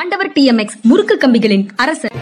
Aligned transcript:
ஆண்டவர் 0.00 0.28
டிஎம்எக்ஸ் 0.28 0.76
முறுக்கு 0.82 1.14
கம்பிகளின் 1.16 1.64
அரசர். 1.76 2.14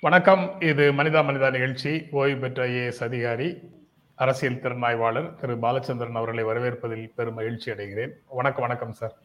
வணக்கம். 0.00 0.60
இது 0.60 0.92
மனிதா 0.92 1.22
மனிதா 1.30 1.50
நிகழ்ச்சி. 1.50 2.06
ஓய்வு 2.10 2.40
பெற்ற 2.40 2.66
ஐஏஎஸ் 2.66 3.02
அதிகாரி 3.02 3.58
அரசியல் 4.14 4.60
திறனாய்வாளர் 4.60 5.34
திரு 5.34 5.56
பாலச்சந்திரன் 5.56 6.20
அவர்களை 6.22 6.44
வரவேற்பதில் 6.44 7.12
பெரும் 7.16 7.34
மகிழ்ச்சி 7.34 7.70
அடைகிறேன். 7.70 8.14
வணக்கம் 8.28 8.66
வணக்கம் 8.66 8.92
சார். 8.92 9.16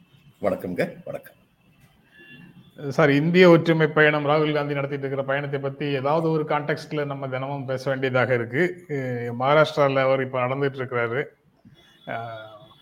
வணக்கம்ங்க 0.41 0.93
வணக்கம். 1.05 1.41
சார் 2.89 3.09
இந்திய 3.09 3.49
ஒற்றுமை 3.49 3.87
பயணம் 3.87 4.25
ராகுல் 4.25 4.53
காந்தி 4.53 4.73
நடத்திட்டு 4.73 5.07
இருக்கிற 5.07 5.23
பயணத்தை 5.23 5.59
பத்தி 5.59 5.85
ஏதாவது 5.85 6.29
ஒரு 6.29 6.43
கான்டெக்ட்ல 6.43 7.05
நம்ம 7.05 7.27
தினமும் 7.27 7.65
பேச 7.65 7.89
வேண்டியதாக 7.89 8.33
இருக்கு. 8.33 8.85
அஹ் 8.87 9.33
மகாராஷ்டிரால 9.39 9.99
அவர் 9.99 10.21
இப்ப 10.21 10.39
நடந்துட்டு 10.39 10.81
இருக்கிறாரு 10.81 11.23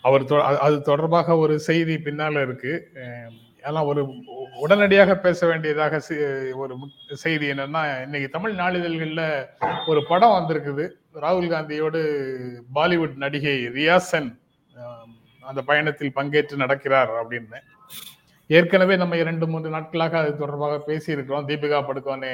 அவர் 0.01 0.23
தொ- 0.23 0.57
அது- 0.63 0.81
தொடர்பாக 0.81 1.37
ஒரு 1.37 1.59
செய்தி 1.59 1.95
பின்னால 1.95 2.41
இருக்கு. 2.41 2.89
அஹ் 2.93 3.63
ஆனா 3.63 3.85
ஒரு 3.85 4.13
உடனடியாக 4.59 5.15
பேச 5.15 5.47
வேண்டியதாக 5.47 6.01
ஒரு 6.53 6.75
செய்தி 7.13 7.49
என்னன்னா 7.49 8.01
இன்னைக்கு 8.01 8.29
தமிழ் 8.29 8.51
நாளிதழ்களில் 8.51 9.45
ஒரு 9.87 10.05
படம் 10.07 10.29
வந்திருக்குது. 10.29 10.89
ராகுல் 11.13 11.49
காந்தியோடு 11.49 12.25
பாலிவுட் 12.75 13.15
நடிகை 13.15 13.67
ரியாசன் 13.67 14.39
அந்த 15.41 15.61
பயணத்தில் 15.61 16.11
பங்கேற்று 16.15 16.55
நடக்கிறார் 16.57 17.09
அப்படின்னு. 17.29 17.55
ஏற்கனவே 18.57 18.95
நம்ம 19.01 19.17
இரண்டு 19.23 19.45
மூன்று 19.51 19.69
நாட்களாக 19.75 20.17
அது 20.21 20.31
தொடர்பாக 20.41 20.77
பேசியிருக்கிறோம். 20.87 21.45
தீபிகா 21.49 21.79
படுகோனே 21.89 22.31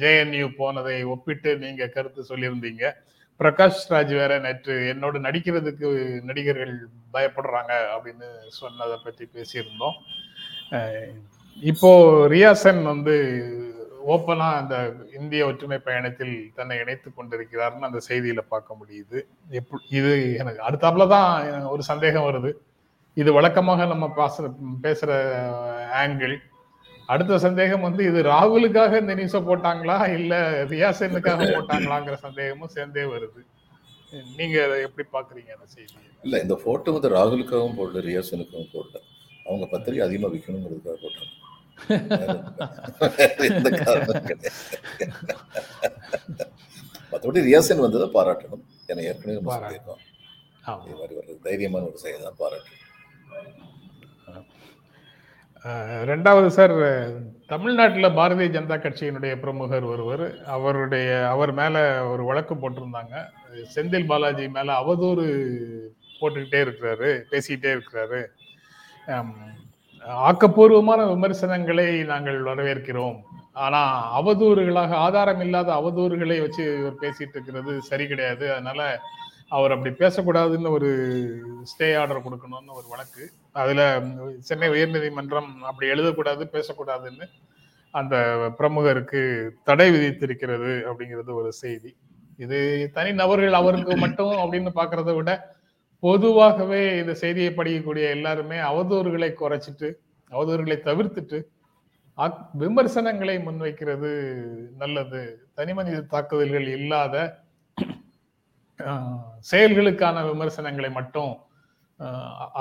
ஜேஎன்யூ 0.00 0.46
போனதை 0.58 0.96
ஒப்பிட்டு 1.12 1.50
நீங்க 1.62 1.86
கருத்து 1.94 2.30
சொல்லியிருந்தீங்க. 2.30 2.84
பிரகாஷ் 3.40 3.82
ராஜ் 3.92 4.12
வேற 4.20 4.32
நேற்று 4.44 4.74
என்னோட 4.92 5.16
நடிக்கிறதுக்கு 5.26 5.88
நடிகர்கள் 6.28 6.74
பயப்படுறாங்க 7.14 7.72
அப்படின்னு 7.94 8.28
சொன்னதை 8.60 8.96
பற்றி 9.04 9.24
பேசியிருந்தோம். 9.36 9.96
இப்போ 11.72 11.90
ரியாசன் 12.34 12.82
வந்து 12.92 13.16
ஓப்பனா 14.14 14.48
அந்த 14.60 14.74
இந்திய 15.18 15.46
ஒற்றுமை 15.50 15.78
பயணத்தில் 15.88 16.36
தன்னை 16.58 16.76
இணைத்து 16.82 17.08
கொண்டிருக்கிறார்னு 17.10 17.88
அந்த 17.88 18.00
செய்தியில 18.08 18.42
பார்க்க 18.52 18.78
முடியுது. 18.80 19.18
எப்படி 19.60 19.82
இது 19.98 20.12
எனக்கு 20.42 20.60
அடுத்தாப்புல 20.68 21.06
தான் 21.16 21.30
ஒரு 21.74 21.82
சந்தேகம் 21.90 22.26
வருது. 22.28 22.52
இது 23.20 23.30
வழக்கமாக 23.36 23.84
நம்ம 23.92 24.06
பேசுற 24.18 24.46
பேசுற 24.84 25.10
ஆங்கிள் 26.02 26.34
அடுத்த 27.12 27.38
சந்தேகம் 27.44 27.86
வந்து 27.86 28.02
இது 28.10 28.18
ராகுலுக்காக 28.32 28.98
இந்த 29.02 29.12
நியூஸை 29.18 29.40
போட்டாங்களா? 29.48 29.96
இல்ல 30.16 30.32
ரியாசனுக்காக 30.72 31.46
போட்டாங்களாங்கிற 31.54 32.16
சந்தேகமும் 32.24 32.72
சேர்ந்தே 32.74 33.04
வருது. 33.12 33.40
நீங்க 34.38 34.56
எப்படி 34.86 35.04
பாக்குறீங்க 35.14 35.50
அந்த 35.56 35.66
செய்தியை? 35.74 36.02
இல்ல 36.26 36.40
இந்த 36.44 36.54
போட்டோ 36.64 36.92
வந்து 36.96 37.10
ராகுலுக்காகவும் 37.16 37.78
போடல 37.78 38.02
ரியாசனுக்காகவும் 38.08 38.72
போடல. 38.76 38.96
அவங்க 39.48 39.66
பத்திரிகை 39.74 40.04
அதிகமா 40.06 40.30
விற்கணுங்கிறதுக்காக 40.34 40.98
போட்டாங்க. 41.04 41.32
மற்றபடி 47.12 47.40
ரியாசன் 47.48 47.84
வந்ததை 47.86 48.08
பாராட்டணும். 48.18 48.64
ஏன்னா 48.90 49.02
ஏற்கனவே 49.10 49.36
நம்ம. 49.38 49.54
சொல்லியிருக்கோம். 49.56 50.02
தைரியமான 51.48 51.86
ஒரு 51.90 51.98
செயல் 52.04 52.28
தான் 52.28 52.40
பாராட்டணும் 52.42 52.84
ரெண்டாவது 56.10 56.48
சார் 56.56 56.74
தமிழ்நாட்டில் 57.52 58.16
பாரதிய 58.18 58.48
ஜனதா 58.54 58.76
கட்சியினுடைய 58.82 59.32
பிரமுகர் 59.42 59.86
ஒருவர். 59.92 60.24
அவருடைய 60.56 61.08
அவர் 61.32 61.52
மேலே 61.60 61.82
ஒரு 62.12 62.22
வழக்கு 62.28 62.54
போட்டிருந்தாங்க. 62.54 63.14
செந்தில் 63.74 64.08
பாலாஜி 64.10 64.46
மேல 64.56 64.76
அவதூறு 64.82 65.26
போட்டுக்கிட்டே 66.20 66.60
இருக்கிறாரு 66.66 67.10
பேசிக்கிட்டே 67.32 67.70
இருக்கிறாரு. 67.76 68.20
ஆக்கப்பூர்வமான 70.28 71.00
விமர்சனங்களை 71.12 71.88
நாங்கள் 72.12 72.38
வரவேற்கிறோம். 72.50 73.18
ஆனால் 73.64 73.94
அவதூறுகளாக 74.18 74.92
ஆதாரம் 75.06 75.42
இல்லாத 75.46 75.70
அவதூறுகளை 75.80 76.36
வச்சு 76.44 76.64
இவர் 76.80 77.02
பேசிட்டு 77.04 77.34
இருக்கிறது 77.36 77.72
சரி 77.90 78.06
கிடையாது. 78.12 78.44
அதனால 78.56 78.80
அவர் 79.56 79.74
அப்படி 79.74 79.90
பேசக்கூடாதுன்னு 80.00 80.70
ஒரு 80.76 80.88
ஸ்டே 81.70 81.86
ஆர்டர் 82.00 82.24
கொடுக்கணும்னு 82.24 82.72
ஒரு 82.78 82.86
வழக்கு. 82.92 83.24
அதுல 83.60 83.82
சென்னை 84.48 84.68
உயர்நீதிமன்றம் 84.74 85.50
அப்படி 85.68 85.86
எழுதக்கூடாது 85.94 86.42
பேசக்கூடாதுன்னு 86.56 87.26
அந்த 87.94 88.16
பிரமுகருக்கு 88.58 89.22
தடை 89.68 89.88
விதித்திருக்கிறது 89.94 90.72
அப்படிங்கிறது 90.88 91.32
ஒரு 91.40 91.50
செய்தி. 91.62 91.90
இது 92.44 92.58
தனி 92.96 93.12
நபர்கள் 93.22 93.60
அவருக்கு 93.60 93.94
மட்டும் 93.96 94.34
அப்படின்னு 94.42 94.72
பாக்குறத 94.80 95.12
விட 95.14 95.30
பொதுவாகவே 96.02 96.82
இந்த 96.98 97.12
செய்தியை 97.22 97.52
படிக்கக்கூடிய 97.54 98.04
எல்லாருமே 98.16 98.58
அவதூறுகளை 98.70 99.30
குறைச்சிட்டு 99.40 99.88
அவதூறுகளை 100.32 100.76
தவிர்த்துட்டு 100.88 101.38
விமர்சனங்களை 102.62 103.34
முன்வைக்கிறது 103.46 104.10
நல்லது. 104.82 105.22
தனிமனித 105.58 106.06
தாக்குதல்கள் 106.14 106.66
இல்லாத 106.78 107.16
செயல்களுக்கான 109.50 110.24
விமர்சனங்களை 110.30 110.90
மட்டும் 110.98 111.32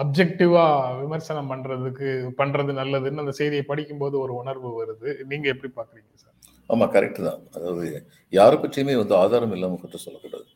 அப்ஜெக்டிவா 0.01 0.65
விமர்சனம் 1.01 1.49
பண்றதுக்கு 1.51 2.07
பண்றது 2.39 2.71
நல்லதுன்னு 2.79 3.23
அந்த 3.23 3.33
செய்தியை 3.39 3.63
படிக்கும்போது 3.71 4.15
ஒரு 4.23 4.33
உணர்வு 4.41 4.69
வருது. 4.79 5.09
நீங்க 5.31 5.47
எப்படி 5.53 5.69
பாக்குறீங்க 5.79 6.11
சார்? 6.23 6.35
ஆமா 6.69 6.85
கரெக்ட் 6.95 7.21
தான். 7.27 7.41
அதாவது 7.57 7.85
யாரை 8.33 8.57
பற்றியுமே 8.63 8.95
வந்து 9.01 9.15
ஆதாரம் 9.23 9.53
இல்லாம 9.57 9.77
குற்றம் 9.81 10.05
சொல்லக்கூடாது. 10.05 10.47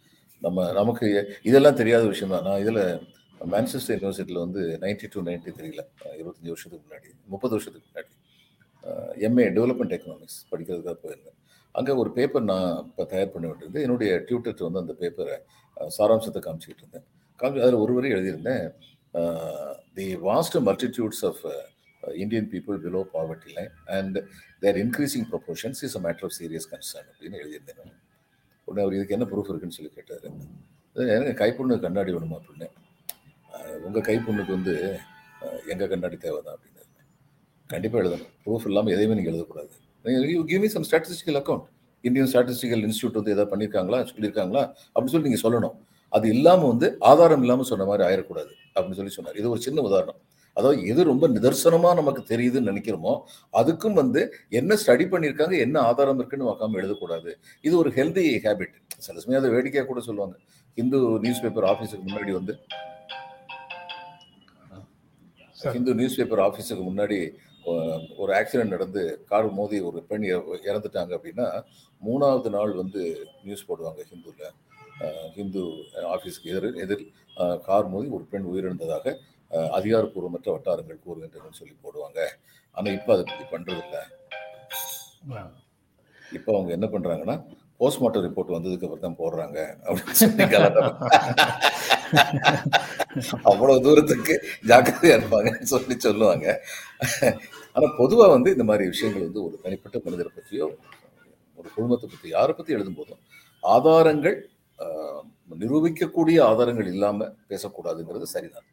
நம்ம 0.41 0.65
நமக்கு 0.79 1.07
இதெல்லாம் 1.49 1.79
தெரியாத 1.81 2.03
விஷயம் 2.13 2.33
தான். 2.35 2.45
நான் 2.49 2.61
இதுல 2.63 2.79
மான்செஸ்டர் 3.53 3.95
யூனிவர்சிட்டியில் 3.97 4.43
வந்து 4.45 4.63
நைன்டி 4.83 5.07
டூ 5.13 5.21
நைன்டி 5.29 5.51
த்ரீல 5.59 5.83
இருபத்தஞ்சி 6.17 6.51
வருஷத்துக்கு 6.53 6.83
முன்னாடி 6.87 7.09
முப்பது 7.33 7.53
வருஷத்துக்கு 7.55 7.87
முன்னாடி 7.89 8.11
எம்ஏ 9.27 9.45
டெவலப்மெண்ட் 9.57 9.95
எக்கனாமிக்ஸ் 9.97 10.39
படிக்கிறதுக்காக 10.51 10.97
போயிருந்தேன். 11.03 11.37
அங்கே 11.77 11.91
ஒரு 12.01 12.09
பேப்பர் 12.17 12.45
நான் 12.51 12.69
இப்போ 12.89 13.03
தயார் 13.11 13.33
பண்ண 13.33 13.45
வேண்டியது 13.49 13.83
என்னுடைய 13.85 14.11
டியூட்டர்ட்டு 14.27 14.67
வந்து 14.67 14.81
அந்த 14.83 14.93
பேப்பரை 15.01 15.35
சாராம்சத்தை 15.97 16.41
காமிச்சிக்கிட்டு 16.45 16.83
இருந்தேன். 16.83 17.05
காமி 17.41 17.61
அதில் 17.65 17.81
ஒரு 17.83 17.93
வரி 17.97 18.09
எழுதியிருந்தேன். 18.15 18.65
The 19.97 20.07
vast 20.29 20.57
multitudes 20.67 21.23
of 21.29 21.43
Indian 22.23 22.49
people 22.53 22.77
below 22.85 23.01
poverty 23.15 23.49
line 23.57 23.73
and 23.97 24.17
their 24.63 24.79
increasing 24.83 25.27
proportions 25.31 25.81
is 25.87 25.95
a 25.99 26.01
matter 26.05 26.27
of 26.27 26.35
serious 26.39 26.67
concern 26.73 27.07
அப்படின்னு 27.11 27.39
எழுதியிருந்தேன் 27.43 27.93
உடனே 28.67 28.83
அவர் 28.85 28.95
இதுக்கு 28.97 29.15
என்ன 29.17 29.27
ப்ரூஃப் 29.31 29.49
இருக்குன்னு 29.51 29.77
சொல்லி 29.77 29.91
கேட்டார். 29.97 30.27
எனக்கு 31.15 31.35
கைப்புண்ணு 31.43 31.77
கண்ணாடி 31.85 32.11
வேணுமா? 32.15 32.37
அப்படின்னு 32.41 32.67
உங்கள் 33.87 34.05
கைப்புண்ணுக்கு 34.09 34.53
வந்து 34.57 34.73
எங்கள் 35.71 35.91
கண்ணாடி 35.93 36.17
தேவை 36.25 36.39
தான் 36.45 36.55
அப்படின்னு 36.55 36.83
கண்டிப்பாக 37.69 38.03
எழுதணும். 38.03 38.31
ப்ரூஃப் 38.45 38.67
இல்லாமல் 38.69 38.93
எதையுமே 38.95 39.17
நீங்கள் 39.17 39.33
எழுதக்கூடாது. 39.33 39.73
You 40.33 40.41
give 40.49 40.61
me 40.65 40.69
some 40.75 40.85
statistical 40.87 41.37
account 41.41 41.65
Indian 42.03 42.29
statistical 42.31 42.83
institute 42.87 43.17
வந்து 43.19 43.33
எதாவது 43.33 43.49
பண்ணியிருக்காங்களா 43.51 43.99
சொல்லியிருக்காங்களா 44.11 44.63
அப்படின்னு 44.93 45.13
சொல்லி 45.13 45.27
நீங்கள் 45.29 45.45
சொல்லணும். 45.45 45.75
அது 46.15 46.25
இல்லாமல் 46.35 46.69
வந்து 46.71 46.87
ஆதாரம் 47.09 47.43
இல்லாமல் 47.45 47.69
சொன்ன 47.71 47.85
மாதிரி 47.89 48.03
ஆயிடக்கூடாது 48.07 48.51
அப்படின்னு 48.73 48.99
சொல்லி 48.99 49.13
சொன்னார். 49.17 49.37
இது 49.41 49.47
ஒரு 49.53 49.61
சின்ன 49.65 49.81
உதாரணம். 49.89 50.19
அதாவது 50.57 50.79
எது 50.91 51.01
ரொம்ப 51.09 51.25
நிதர்சனமாக 51.35 51.95
நமக்கு 51.99 52.21
தெரியுதுன்னு 52.31 52.69
நினைக்கிறோமோ 52.71 53.13
அதுக்கும் 53.59 53.97
வந்து 53.99 54.21
என்ன 54.59 54.77
ஸ்டடி 54.81 55.05
பண்ணியிருக்காங்க 55.11 55.55
என்ன 55.65 55.77
ஆதாரம் 55.89 56.19
இருக்குன்னு 56.21 56.47
பார்க்காம 56.49 56.79
எழுதக்கூடாது. 56.81 57.29
இது 57.67 57.73
ஒரு 57.81 57.91
ஹெல்தி 57.97 58.25
ஹேபிட் 58.45 58.75
சில 59.05 59.15
சமயம் 59.23 59.41
அதை 59.41 59.51
வேடிக்கையாக 59.55 59.87
கூட 59.91 60.01
சொல்லுவாங்க. 60.07 60.35
இந்து 60.77 60.99
நியூஸ் 61.25 61.43
பேப்பர் 61.45 61.67
ஆஃபீஸுக்கு 61.73 62.03
முன்னாடி 62.09 62.33
வந்து. 62.39 62.55
ஹிந்து 65.77 65.93
நியூஸ் 66.01 66.19
பேப்பர் 66.19 66.43
ஆஃபீஸுக்கு 66.49 66.83
முன்னாடி 66.89 67.17
ஒரு 68.17 68.31
ஆக்சிடென்ட் 68.33 68.67
நடந்து 68.67 69.01
கார் 69.25 69.49
மோதி 69.51 69.79
ஒரு 69.81 70.01
பெண் 70.01 70.23
இற- 70.23 70.59
இறந்துட்டாங்க 70.65 71.11
அப்படின்னா 71.17 71.47
மூணாவது 72.01 72.49
நாள் 72.49 72.73
வந்து 72.73 73.01
நியூஸ் 73.43 73.67
போடுவாங்க 73.67 74.01
ஹிந்துவில் 74.09 74.53
ஹிந்து 75.35 75.63
ஆஃபீஸ்க்கு 76.11 76.51
எதிர் 76.51 76.77
எதிர் 76.77 77.03
கார் 77.65 77.87
மோதி 77.87 78.07
ஒரு 78.09 78.25
பெண் 78.29 78.47
உயிரிழந்ததாக 78.51 79.15
அதிகாரப்பூர்வமற்ற 79.75 80.49
வட்டாரங்கள் 80.51 81.03
கூறுகின்றன 81.05 81.51
சொல்லி 81.51 81.75
போடுவாங்க. 81.83 82.19
ஆனால் 82.77 82.93
இப்போ 82.93 83.11
அதை 83.13 83.23
பற்றி 83.25 83.45
பண்ணுறதில்ல 83.51 83.97
இப்போ 86.31 86.51
அவங்க 86.55 86.71
என்ன 86.71 86.87
பண்ணுறாங்கன்னா 86.87 87.35
போஸ்ட்மார்ட்டம் 87.79 88.25
ரிப்போர்ட் 88.25 88.55
வந்ததுக்கு 88.55 88.85
அப்புறம் 88.87 89.05
தான் 89.05 89.19
போடுறாங்க 89.19 89.57
அப்படின்னு 89.85 90.19
சொல்லி 90.19 90.45
அவ்வளவு 93.45 93.83
தூரத்துக்கு 93.83 94.33
ஜாக்கிரதையா 94.67 95.15
இருப்பாங்கன்னு 95.17 95.71
சொல்லி 95.71 95.95
சொல்லுவாங்க. 95.99 96.45
ஆனால் 97.75 97.93
பொதுவாக 97.99 98.31
வந்து 98.35 98.49
இந்த 98.55 98.65
மாதிரி 98.69 98.83
விஷயங்கள் 98.93 99.27
வந்து 99.27 99.41
ஒரு 99.47 99.55
தனிப்பட்ட 99.63 99.97
மனிதரை 100.05 100.31
பற்றியோ 100.31 100.65
ஒரு 101.57 101.69
குடும்பத்தை 101.75 102.07
பற்றி 102.07 102.27
யாரை 102.35 102.53
பற்றி 102.53 102.75
எழுதும் 102.77 102.99
போதும் 102.99 103.21
ஆதாரங்கள் 103.63 104.37
நிரூபிக்கக்கூடிய 105.61 106.37
ஆதாரங்கள் 106.49 106.89
இல்லாமல் 106.93 107.33
பேசக்கூடாதுங்கிறது 107.51 108.27
சரிதான். 108.35 108.67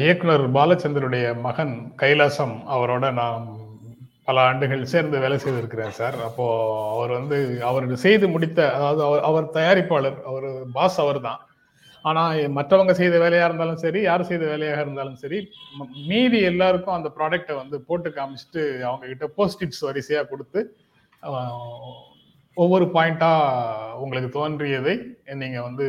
இயக்குனர் 0.00 0.46
பாலச்சந்தருடைய 0.56 1.26
மகன் 1.46 1.74
கைலாசம் 2.02 2.54
அவரோட 2.74 3.04
நான் 3.20 3.44
பல 4.28 4.40
ஆண்டுகள் 4.48 4.90
சேர்ந்து 4.92 5.16
வேலை 5.24 5.38
செய்திருக்கிறேன் 5.44 5.96
சார். 6.00 6.16
அப்போ 6.28 6.46
அவர் 6.94 7.12
வந்து 7.18 7.38
அவர் 7.70 7.86
செய்து 8.06 8.26
முடித்த 8.34 8.60
அதாவது 8.76 9.02
அவர் 9.08 9.24
அவர் 9.30 9.46
தயாரிப்பாளர் 9.58 10.18
அவர் 10.30 10.48
பாஸ் 10.76 10.98
அவர் 11.04 11.20
தான் 11.28 11.40
ஆனா 12.04 12.22
மற்றவங்க 12.56 12.92
செய்த 12.92 13.18
வேலையா 13.18 13.44
இருந்தாலும் 13.44 13.76
சரி 13.76 14.02
யார் 14.02 14.22
செய்த 14.22 14.44
வேலையாக 14.46 14.80
இருந்தாலும் 14.80 15.16
சரி 15.16 15.38
ம- 15.78 15.88
மீதி 16.08 16.38
எல்லாருக்கும் 16.42 16.94
அந்த 16.94 17.08
ப்ராடக்ட்டை 17.16 17.54
வந்து 17.56 17.80
போட்டு 17.80 18.10
காமிச்சிட்டு 18.10 18.62
அவங்க 18.84 19.06
கிட்ட 19.06 19.26
போஸ்டிட்ஸ் 19.36 19.86
வரிசையா 19.88 20.22
கொடுத்து 20.24 20.60
ஒவ்வொரு 22.56 22.84
பாயிண்டா 22.94 23.30
உங்களுக்கு 23.96 24.30
தோன்றியதை 24.30 24.94
நீங்க 25.34 25.62
வந்து 25.62 25.86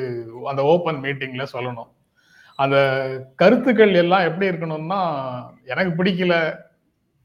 அந்த 0.50 0.62
ஓப்பன் 0.64 1.04
மீட்டிங்ல 1.04 1.46
சொல்லணும். 1.54 1.90
அந்த 2.60 2.78
கருத்துக்கள் 3.36 3.94
எல்லாம் 3.96 4.28
எப்படி 4.30 4.50
இருக்கணும்னா 4.50 5.00
எனக்கு 5.66 5.92
பிடிக்கல 5.98 6.36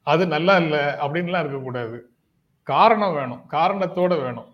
அது 0.06 0.26
நல்லா 0.26 0.56
இல்லை 0.56 0.82
அப்படின்லாம் 1.02 1.42
இருக்கக்கூடாது. 1.44 1.96
காரணம் 2.66 3.14
வேணும் 3.14 3.42
காரணத்தோட 3.52 4.12
வேணும். 4.22 4.48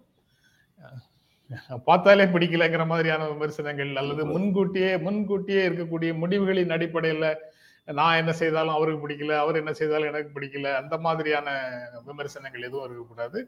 பார்த்தாலே 1.85 2.25
பிடிக்கலங்கிற 2.25 2.87
மாதிரியான 2.87 3.29
விமர்சனங்கள் 3.29 3.97
அல்லது 3.97 4.27
முன்கூட்டியே 4.27 4.97
முன்கூட்டியே 4.97 5.69
இருக்கக்கூடிய 5.69 6.13
முடிவுகளின் 6.23 6.75
அடிப்படையில 6.77 7.35
நான் 7.85 8.17
என்ன 8.17 8.33
செய்தாலும் 8.33 8.75
அவருக்கு 8.75 9.09
பிடிக்கல 9.09 9.37
அவர் 9.37 9.57
என்ன 9.57 9.73
செய்தாலும் 9.73 10.11
எனக்கு 10.11 10.41
பிடிக்கல 10.41 10.75
அந்த 10.75 10.99
மாதிரியான 10.99 11.49
விமர்சனங்கள் 12.05 12.63
எதுவும் 12.63 12.85
இருக்கக்கூடாது. 12.85 13.39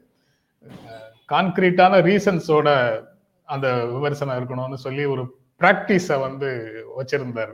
கான்கிரீட்டான 1.31 2.01
ரீசன்ஸோட 2.01 2.69
அந்த 3.43 3.85
விமர்சனம் 3.85 4.37
இருக்கணும்னு 4.39 4.73
சொல்லி 4.73 5.05
ஒரு 5.05 5.23
பிராக்டிஸை 5.61 6.19
வந்து 6.19 6.49
வச்சிருந்தார். 6.97 7.53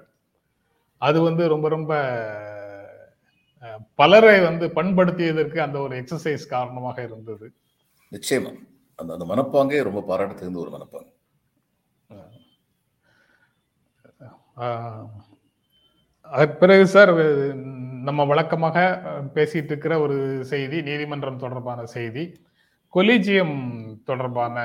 அது 0.97 1.21
வந்து 1.21 1.47
ரொம்ப 1.47 1.69
ரொம்ப 1.69 1.93
பலரை 3.95 4.39
வந்து 4.39 4.67
பண்படுத்தியதற்கு 4.67 5.57
அந்த 5.57 5.79
ஒரு 5.79 5.93
எக்ஸசைஸ் 6.01 6.45
காரணமாக 6.49 7.03
இருந்தது. 7.03 7.53
நிச்சயமா. 8.11 8.51
அந்த 9.01 9.13
அந்த 9.13 9.25
மனப்பாங்கே 9.25 9.81
ரொம்ப 9.83 10.01
பாராட்ட 10.01 10.33
தகுந்த 10.33 10.59
ஒரு 10.59 10.71
மனப்பாங்கு. 10.71 11.11
ஆஹ், 14.61 15.05
அதற்கு 16.31 16.55
பிறகு 16.55 16.85
சார் 16.87 17.11
நம்ம 18.03 18.25
வழக்கமாக 18.25 18.77
பேசிட்டு 19.35 19.71
இருக்கிற 19.71 19.93
ஒரு 19.99 20.17
செய்தி 20.45 20.77
நீதிமன்றம் 20.81 21.39
தொடர்பான 21.39 21.85
செய்தி 21.89 22.23
கொலிஜியம் 22.93 23.57
தொடர்பான 24.03 24.55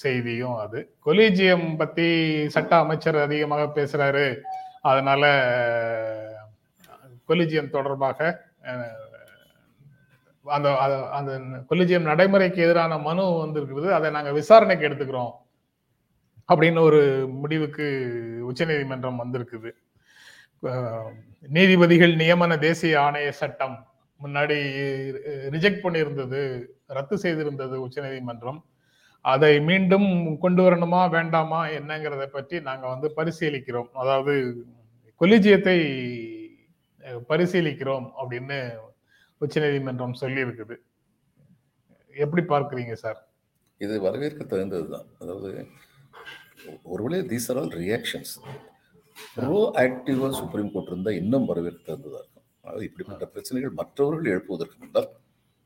செய்தியும் 0.00 0.56
அது. 0.56 0.78
கொலிஜியம் 1.06 1.66
பத்தி 1.76 2.06
சட்ட 2.48 2.72
அமைச்சர் 2.76 3.18
அதிகமாக 3.18 3.64
பேசுறாரு. 3.74 4.26
அதனால 4.82 5.24
கொலிஜியம் 7.28 7.70
தொடர்பாக 7.70 8.18
அந்த 10.44 10.68
அந்த 11.18 11.32
கொலிஜியம் 11.70 12.08
நடைமுறைக்கு 12.10 12.60
எதிரான 12.66 12.98
மனு 12.98 13.24
வந்திருக்கிறது. 13.44 13.88
அதை 13.94 14.08
நாங்கள் 14.10 14.36
விசாரணைக்கு 14.40 14.88
எடுத்துக்கிறோம் 14.88 15.32
அப்படின்னு 16.48 16.80
ஒரு 16.88 17.00
முடிவுக்கு 17.42 17.86
உச்சநீதிமன்றம் 18.50 19.22
வந்திருக்குது. 19.22 19.70
நீதிபதிகள் 21.56 22.14
நியமன 22.22 22.58
தேசிய 22.66 22.98
ஆணைய 23.06 23.28
சட்டம் 23.40 23.76
முன்னாடி 24.20 24.56
ரிஜெக்ட் 25.54 25.84
பண்ணியிருந்தது 25.84 26.40
ரத்து 26.96 27.16
செய்திருந்தது 27.24 27.76
உச்சநீதிமன்றம். 27.86 28.60
அதை 29.24 29.52
மீண்டும் 29.68 30.08
கொண்டு 30.44 30.60
வரணுமா 30.62 31.00
வேண்டாமா 31.10 31.60
என்னங்கிறத 31.78 32.24
பற்றி 32.26 32.56
நாங்கள் 32.68 32.92
வந்து 32.94 33.08
பரிசீலிக்கிறோம். 33.16 33.90
அதாவது 34.02 34.34
கொலிஜியத்தை 35.20 35.78
பரிசீலிக்கிறோம் 37.30 38.06
அப்படின்னு 38.20 38.58
உச்சநீதிமன்றம் 39.44 40.18
சொல்லி 40.22 40.40
இருக்குது 40.46 40.76
எப்படி 42.24 42.42
பார்க்குறீங்க 42.52 42.94
சார்? 43.04 43.20
இது 43.84 43.94
வரவேற்க 44.06 44.42
தகுந்தது 44.52 44.86
தான். 44.94 45.06
அதாவது 45.22 45.50
ஒருவேளை 46.92 47.20
தீஸ் 47.32 47.48
ஆர் 47.52 47.58
ஆல் 47.60 47.72
ரியாக்ஷன்ஸ் 47.82 48.34
ப்ரோ 49.36 49.58
ஆக்டிவாக 49.84 50.32
சுப்ரீம் 50.40 50.70
கோர்ட் 50.74 50.90
இருந்தால் 50.92 51.18
இன்னும் 51.22 51.48
வரவேற்க 51.50 51.80
தகுந்ததாக 51.88 52.20
இருக்கும். 52.22 52.46
அதாவது 52.66 52.84
இப்படிப்பட்ட 52.88 53.26
பிரச்சனைகள் 53.34 53.72
மற்றவர்கள் 53.80 54.30
எழுப்புவதற்கு 54.34 54.76
முன்னால் 54.82 55.08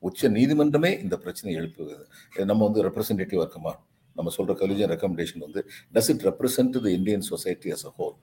உச்ச 0.03 0.29
நீதிமன்றமே 0.39 0.91
இந்த 1.05 1.15
பிரச்சனையை 1.25 1.57
எழுப்புவது 1.61 2.47
நம்ம 2.51 2.63
வந்து 2.69 2.87
ரெப்ரசன்டேட்டிவ் 2.89 3.43
இருக்கமா? 3.43 3.73
நம்ம 4.17 4.31
சொல்கிற 4.37 4.55
கலிஜன் 4.63 4.91
ரெக்கமெண்டேஷன் 4.95 5.45
வந்து 5.47 5.61
does 5.95 6.11
it 6.13 6.25
represent 6.29 6.77
the 6.87 6.89
Indian 6.99 7.25
society 7.33 7.71
as 7.77 7.87
a 7.91 7.93
whole 7.99 8.17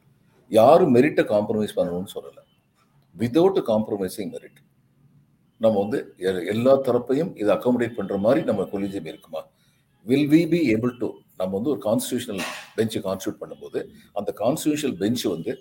யாரும் 0.51 0.93
மெரிட்டை 0.97 1.23
காம்ப்ரமைஸ் 1.33 1.75
பண்ணணும்னு 1.79 2.11
சொல்லலை. 2.15 2.43
விதவுட் 3.15 3.59
காம்ப்ரமைசிங் 3.71 4.31
மெரிட் 4.35 4.61
நம்ம 5.63 5.79
வந்து 5.79 5.99
எ- 6.17 6.45
எல்லா 6.45 6.79
தரப்பையும் 6.81 7.39
இதை 7.39 7.55
அக்காமடேட் 7.55 7.93
பண்ற 7.93 8.17
மாதிரி 8.17 8.45
நம்ம 8.45 8.63
கொலிஜியம் 8.63 9.07
இருக்குமா? 9.07 9.41
Will 10.05 10.29
we 10.29 10.49
be 10.49 10.73
able 10.73 10.97
to 10.97 11.09
நம்ம 11.37 11.59
வந்து 11.59 11.69
ஒரு 11.69 11.81
கான்ஸ்டியூஷனல் 11.83 12.43
பெஞ்சை 12.77 13.01
கான்ஸ்டியூட் 13.03 13.41
பண்ணும்போது 13.41 13.85
அந்த 14.13 14.33
கான்ஸ்டியூஷனல் 14.37 14.97
பெஞ்ச் 14.97 15.23
வந்து 15.23 15.57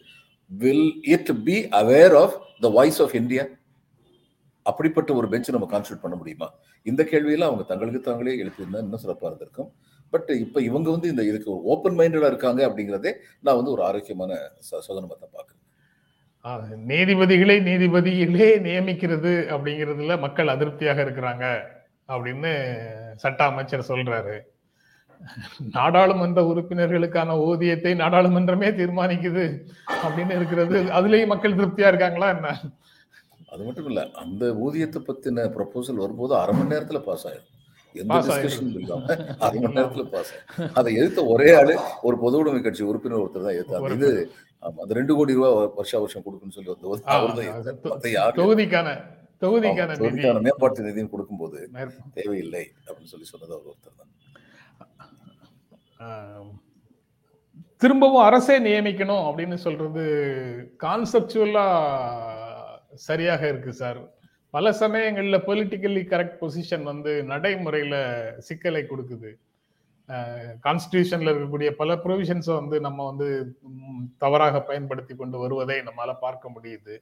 will 0.46 0.98
it 1.02 1.44
be 1.44 1.62
aware 1.62 2.16
of 2.16 2.42
the 2.60 2.68
voice 2.68 3.02
of 3.02 3.14
India 3.14 3.44
அப்படிப்பட்ட 4.62 5.14
ஒரு 5.14 5.28
பெஞ்ச் 5.28 5.50
நம்ம 5.50 5.78
கான்ஸ்டியூட் 5.78 6.00
பண்ண 6.00 6.16
முடியுமா? 6.16 6.54
இந்த 6.82 7.08
கேள்வியெல்லாம் 7.10 7.42
அவங்க 7.42 7.62
தங்களுக்கு 7.62 8.00
தாங்களே 8.00 8.42
எழுப்பியிருந்தா 8.42 8.78
இன்னும் 8.78 8.96
சிறப்பாக 8.96 9.26
இருந்திருக்கும். 9.26 9.70
பட் 10.10 10.30
இப்போ 10.40 10.62
இவங்க 10.62 10.90
வந்து 10.90 11.08
இந்த 11.08 11.24
இதுக்கு 11.24 11.62
ஓப்பன் 11.62 11.98
மைண்டடாக 11.98 12.26
இருக்காங்க 12.26 12.68
அப்படிங்கிறதே 12.68 13.14
நான் 13.40 13.56
வந்து 13.56 13.70
ஒரு 13.70 13.84
ஆரோக்கியமான 13.84 14.32
ச- 14.70 14.80
சோதனமா 14.88 15.14
தான் 15.20 15.34
பார்க்குறேன். 15.34 15.71
நீதிபதிகளை 16.90 17.56
நீதிபதிகளே 17.66 18.48
நியமிக்கிறது 18.64 19.32
அப்படிங்கிறதுல 19.54 20.14
மக்கள் 20.24 20.52
அதிருப்தியாக 20.54 21.04
இருக்கிறாங்க 21.04 21.44
அப்படின்னு 22.12 22.50
சட்ட 23.22 23.40
அமைச்சர் 23.50 23.90
சொல்றாரு. 23.90 24.36
நாடாளுமன்ற 25.76 26.40
உறுப்பினர்களுக்கான 26.50 27.36
ஊதியத்தை 27.48 27.92
நாடாளுமன்றமே 28.02 28.68
தீர்மானிக்குது 28.80 29.44
அப்படின்னு 30.04 30.36
இருக்கிறது. 30.38 30.78
அதுலயும் 30.98 31.32
மக்கள் 31.34 31.58
திருப்தியா 31.60 31.90
இருக்காங்களா 31.92 32.28
என்ன? 32.36 32.48
அது 33.52 33.62
மட்டும் 33.66 33.88
இல்ல 33.90 34.00
அந்த 34.22 34.44
ஊதியத்தை 34.64 35.00
பத்தின 35.08 35.46
ப்ரொபோசல் 35.56 36.02
வரும்போது 36.04 36.34
அரை 36.42 36.52
மணி 36.58 36.72
நேரத்துல 36.74 37.00
பாஸ் 37.08 37.26
ஆயிரும். 37.28 37.48
எந்த 37.94 38.18
டிஸ்கஷனும். 38.28 38.76
இல்லாம 38.82 39.16
அரை 39.46 39.58
மணி 39.62 39.76
நேரத்துல 39.78 40.04
பாஸ் 40.14 40.32
ஆயிரும். 40.34 40.72
அதை 40.80 40.90
எதிர்த்த 41.00 41.24
ஒரே 41.34 41.48
ஆளு 41.60 41.74
ஒரு 42.08 42.18
பொது 42.24 42.38
உடைமை 42.42 42.62
கட்சி 42.62 42.82
உறுப்பினர் 42.90 43.22
ஒருத்தர் 43.24 43.46
தான் 43.48 43.56
எதிர்த்தாங்க 43.58 43.98
இது 43.98 44.10
அந்த 44.62 44.92
ரெண்டு 44.98 45.12
கோடி 45.18 45.32
ரூபாய் 45.38 45.54
வருஷா 45.78 45.98
வருஷம் 45.98 46.24
கொடுக்குன்னு 46.26 46.56
சொல்லி 46.56 46.70
வந்து 47.26 47.44
அது 47.56 47.72
தொகுதிக்கான 48.40 48.88
தொகுதிக்கான 49.42 49.94
தொகுதிக்கான 50.00 50.42
மேம்பாட்டு 50.46 50.86
நிதியும் 50.86 51.12
கொடுக்கும்போது 51.14 51.58
தேவையில்லை 52.18 52.64
அப்படின்னு 52.86 53.12
சொல்லி 53.12 53.26
சொன்னது 53.32 53.54
அவர் 53.56 53.70
ஒருத்தர் 53.72 53.98
தான். 54.00 54.10
திரும்பவும் 57.82 58.24
அரசே 58.26 58.56
நியமிக்கணும் 58.66 59.24
அப்படின்னு 59.28 59.56
சொல்றது 59.66 60.02
கான்செப்சுவலா 60.84 61.66
சரியாக 63.06 63.42
இருக்கு 63.48 63.72
சார் 63.72 64.00
பல 64.54 64.72
சமயங்கள்ல 64.80 65.36
பொலிட்டிக்கலி 65.48 66.02
கரெக்ட் 66.12 66.40
பொசிஷன் 66.40 66.82
வந்து 66.82 67.12
நடைமுறையில 67.30 67.94
சிக்கலை 68.48 68.82
கொடுக்குது. 68.84 69.30
கான்ஸ்டியூஷன்ல 70.64 71.32
இருக்கக்கூடிய 71.32 71.70
பல 71.80 71.94
ப்ரொவிஷன்ஸை 72.04 72.54
வந்து 72.60 72.76
நம்ம 72.86 73.06
வந்து 73.10 73.28
தவறாக 74.24 74.62
பயன்படுத்தி 74.70 75.14
கொண்டு 75.14 75.38
வருவதை 75.38 75.78
நம்மளால 75.88 76.14
பார்க்க 76.20 76.54
முடியுது. 76.56 76.94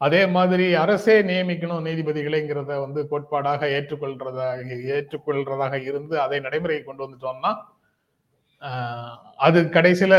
அதே 0.00 0.22
மாதிரி 0.36 0.64
அரசே 0.84 1.16
நியமிக்கணும் 1.22 1.84
நீதிபதிகளைங்கிறத 1.88 2.78
வந்து 2.84 3.00
கோட்பாடாக 3.10 3.68
ஏற்றுக்கொள்றதாக 3.76 4.78
ஏற்றுக்கொள்றதாக 4.96 5.74
இருந்து 5.90 6.14
அதை 6.20 6.40
நடைமுறைக்கு 6.46 6.86
கொண்டு 6.88 7.06
வந்துட்டோம்னா 7.06 7.52
அது 9.46 9.60
கடைசியில 9.76 10.14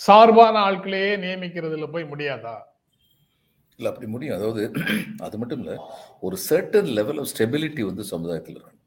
சார்பான 0.00 0.54
ஆட்களையே 0.68 1.10
நியமிக்கிறதுல 1.24 1.86
போய் 1.92 2.10
முடியாதா? 2.12 2.54
இல்லை 3.78 3.88
அப்படி 3.90 4.08
முடியும். 4.14 4.36
அதாவது 4.36 4.62
அது 5.26 5.38
மட்டும் 5.38 5.60
இல்லை 5.62 5.76
ஒரு 6.20 6.36
சர்டன் 6.48 6.90
லெவல் 6.98 7.20
ஆஃப் 7.22 7.30
ஸ்டெபிலிட்டி 7.32 7.82
வந்து 7.90 8.04
சமுதாயத்தில் 8.12 8.56
இருக்கணும். 8.56 8.83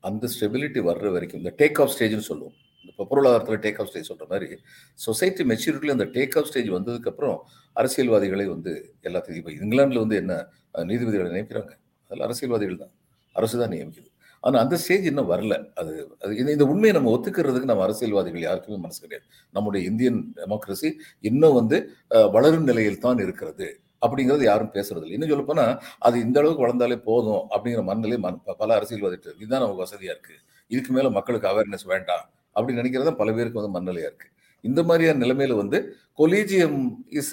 அந்த 0.00 0.28
ஸ்டெபிலிட்டி 0.40 0.78
வர்ற 0.78 1.12
வரைக்கும் 1.12 1.44
இந்த 1.44 1.54
டேக் 1.58 1.80
ஆஃப் 1.80 1.94
ஸ்டேஜ்னு 1.98 2.18
சொல்லுவோம். 2.18 2.52
இப்போ 2.82 3.06
பொருளாதாரத்தில் 3.10 3.72
டேக் 3.72 3.80
ஆஃப் 3.80 3.86
ஸ்டேஜ் 3.86 4.04
சொல்கிற 4.04 4.28
மாதிரி 4.28 4.56
சொசைட்டி 4.94 5.44
மெச்சூரிட்டியில் 5.44 5.90
அந்த 5.90 6.04
டேக் 6.04 6.38
ஆஃப் 6.38 6.44
ஸ்டேஜ் 6.44 6.68
வந்ததுக்கப்புறம் 6.68 7.38
அரசியல்வாதிகளை 7.72 8.46
வந்து 8.46 8.94
எல்லாத்தையும் 9.02 9.34
இப்போ 9.34 9.52
இங்கிலாந்தில் 9.52 9.98
வந்து 9.98 10.16
என்ன 10.16 10.46
நீதிபதிகளை 10.72 11.30
நியமிக்கிறாங்க. 11.30 11.70
அதில் 12.08 12.22
அரசியல்வாதிகள் 12.22 12.76
தான். 12.76 12.90
அரசு 13.32 13.58
தான் 13.58 13.68
நியமிக்குது. 13.68 14.06
ஆனால் 14.40 14.62
அந்த 14.62 14.76
ஸ்டேஜ் 14.76 15.06
இன்னும் 15.06 15.30
வரல. 15.30 15.70
அது 15.74 16.16
அது 16.20 16.36
இந்த- 16.36 16.50
இந்த 16.50 16.64
உண்மையை 16.64 16.92
நம்ம 16.92 17.16
ஒத்துக்கிறதுக்கு 17.16 17.64
நம்ம 17.64 17.82
அரசியல்வாதிகள் 17.82 18.40
யாருக்குமே 18.40 18.76
மனசு 18.76 19.00
கிடையாது. 19.00 19.30
நம்முடைய 19.52 19.88
இந்தியன் 19.88 20.32
டெமோக்ரஸி 20.36 20.92
இன்னும் 21.20 21.54
வந்து 21.54 21.92
வளரும் 22.08 22.64
நிலையில் 22.64 22.98
தான் 22.98 23.18
இருக்கிறது. 23.18 23.80
அப்படிங்கிறது 24.02 24.42
யாரும் 24.42 24.72
பேசுறது 24.72 25.02
இல்லை 25.02 25.12
இன்னும் 25.12 25.28
சொல்லப்போனால் 25.28 25.72
அது 25.98 26.20
இந்த 26.20 26.40
அளவுக்கு 26.40 26.64
வளர்ந்தாலே 26.64 26.96
போதும் 27.02 27.42
அப்படிங்கிற 27.50 27.82
மனநிலை 27.82 28.18
ப- 28.18 28.56
பல 28.56 28.74
அரசியல்வாதிகள் 28.74 29.34
இதுதான் 29.36 29.62
நமக்கு 29.62 29.84
வசதியா 29.84 30.12
இருக்கு. 30.14 30.34
இதுக்கு 30.70 30.92
மேல 30.92 31.10
மக்களுக்கு 31.10 31.48
அவேர்னஸ் 31.48 31.86
வேண்டாம் 31.86 32.24
அப்படின்னு 32.56 32.80
நினைக்கிறத 32.82 33.12
பல 33.12 33.32
பேருக்கு 33.32 33.62
வந்து 33.62 33.74
மனநிலையா 33.76 34.08
இருக்கு. 34.10 34.28
இந்த 34.64 34.82
மாதிரியான 34.82 35.24
நிலைமையில 35.24 35.54
வந்து 35.54 35.78
collegium 36.18 36.78
is 37.10 37.32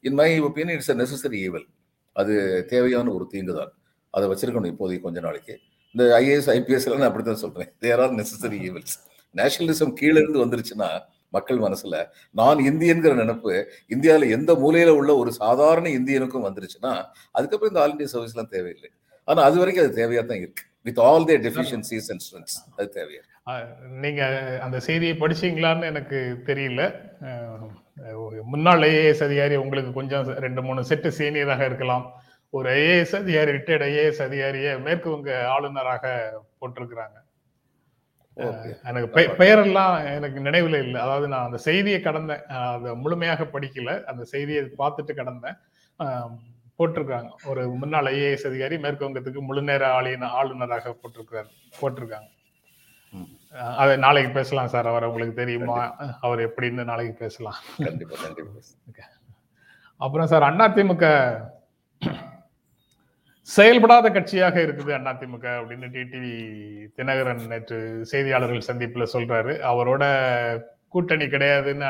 in 0.00 0.14
my 0.14 0.40
opinion 0.42 0.78
it's 0.78 0.90
a 0.90 0.94
necessary 0.94 1.38
evil 1.46 1.66
அது 2.16 2.34
தேவையான 2.66 3.12
ஒரு 3.12 3.26
தீங்கு 3.26 3.54
தான் 3.54 3.72
அதை 4.14 4.28
வச்சிருக்கணும் 4.28 4.70
இப்போதைக்கு 4.72 5.00
கொஞ்ச 5.00 5.20
நாளைக்கு. 5.20 5.54
இந்த 5.94 6.04
ஐஏஎஸ் 6.20 6.50
ஐபிஎஸ் 6.56 6.84
எல்லாம் 6.84 6.98
நான் 6.98 7.08
அப்படித்தான் 7.08 7.42
சொல்றேன். 7.44 7.70
There 7.78 8.00
are 8.00 8.14
necessary 8.14 8.58
evils 8.68 8.94
nationalism 9.34 9.92
கீழே 9.92 10.18
இருந்து 10.20 10.44
வந்துருச்சுன்னா 10.44 10.88
மக்கள் 11.36 11.62
மனசுல 11.66 11.96
நான் 12.40 12.64
இந்தியன்கிற 12.70 13.12
நினைப்பு 13.22 13.52
இந்தியாவில் 13.94 14.34
எந்த 14.36 14.52
மூலையில 14.62 14.92
உள்ள 15.00 15.12
ஒரு 15.22 15.32
சாதாரண 15.42 15.86
இந்தியனுக்கும் 15.98 16.46
வந்துருச்சுன்னா 16.48 16.92
அதுக்கப்புறம் 17.36 17.72
இந்த 17.72 17.82
ஆல் 17.84 17.94
இந்தியா 17.96 18.12
சர்வீஸ்லாம் 18.14 18.52
தேவையில்லை. 18.56 18.90
ஆனா 19.28 19.42
அது 19.48 19.58
வரைக்கும் 19.62 19.86
அது 19.86 20.00
தேவையா 20.00 20.24
தான் 20.30 20.42
இருக்கு. 20.44 20.64
With 20.88 21.02
all 21.08 21.28
their 21.28 21.44
deficiencies 21.46 22.08
and 22.12 22.24
strengths 22.26 22.58
அது 22.76 22.88
தேவையா 22.98 23.22
நீங்க 24.02 24.22
அந்த 24.64 24.76
செய்தியை 24.86 25.14
படிச்சீங்களான்னு 25.20 25.88
எனக்கு 25.92 26.18
தெரியல. 26.48 26.82
முன்னாள் 28.52 28.84
ஐஏஎஸ் 28.88 29.24
அதிகாரி 29.26 29.56
உங்களுக்கு 29.62 29.90
கொஞ்சம் 29.96 30.28
ரெண்டு 30.44 30.60
மூணு 30.66 30.80
செட்டு 30.90 31.10
சீனியராக 31.18 31.62
இருக்கலாம். 31.70 32.04
ஒரு 32.56 32.68
ஐஏஎஸ் 32.78 33.14
அதிகாரி 33.20 33.50
ரிட்டையர்ட் 33.56 33.84
ஐஏஎஸ் 33.88 34.22
அதிகாரியை 34.28 34.72
மேற்கு 34.86 35.08
வங்க 35.14 35.30
ஆளுநராக 35.54 36.04
போட்டிருக்கிறாங்க. 36.60 37.16
எனக்கு 38.36 39.08
பெயரெல்லாம் 39.38 40.14
எனக்கு 40.14 40.40
நினைவுல 40.40 40.78
இல்லை. 40.84 41.00
அதாவது 41.00 41.28
நான் 41.28 41.44
அந்த 41.44 41.58
செய்தியை 41.58 42.00
கடந்தேன் 42.00 42.44
அதை 42.74 42.94
முழுமையாக 42.94 43.44
படிக்கல. 43.44 44.04
அந்த 44.04 44.24
செய்தியை 44.24 44.62
பார்த்துட்டு 44.78 45.14
கடந்தேன் 45.20 45.58
போட்டிருக்காங்க. 46.78 47.30
ஒரு 47.44 47.68
முன்னாள் 47.80 48.04
ஐஏஎஸ் 48.04 48.46
அதிகாரி 48.46 48.78
மேற்கு 48.78 49.08
வங்கத்துக்கு 49.08 49.40
முழு 49.40 49.62
நேர 49.62 49.92
ஆளுந 49.92 50.28
ஆளுநராக 50.40 50.94
போட்டிருக்கிறார் 51.00 51.50
போட்டிருக்காங்க. 51.80 52.28
அதை 53.76 53.96
நாளைக்கு 53.96 54.32
பேசலாம் 54.32 54.68
சார். 54.68 54.86
அவர் 54.86 55.04
உங்களுக்கு 55.04 55.34
தெரியுமா? 55.34 55.78
அவர் 56.20 56.40
எப்படின்னு 56.48 56.84
நாளைக்கு 56.84 57.14
பேசலாம்? 57.14 57.58
கண்டிப்பா 57.78 58.16
கண்டிப்பா. 58.22 58.60
அப்புறம் 60.00 60.26
சார் 60.26 60.42
அதிமுக 60.42 61.06
செயல்படாத 63.48 64.06
கட்சியாக 64.08 64.56
இருக்குது 64.64 64.92
அதிமுக 65.12 65.46
அப்படின்னு 65.60 65.86
டிடிவி 65.94 66.34
தினகரன் 66.96 67.46
நேற்று 67.52 67.78
செய்தியாளர்கள் 68.10 68.68
சந்திப்புல 68.68 69.06
சொல்றாரு. 69.14 69.52
அவரோட 69.70 70.04
கூட்டணி 70.88 71.26
கிடையாதுன்னு 71.32 71.88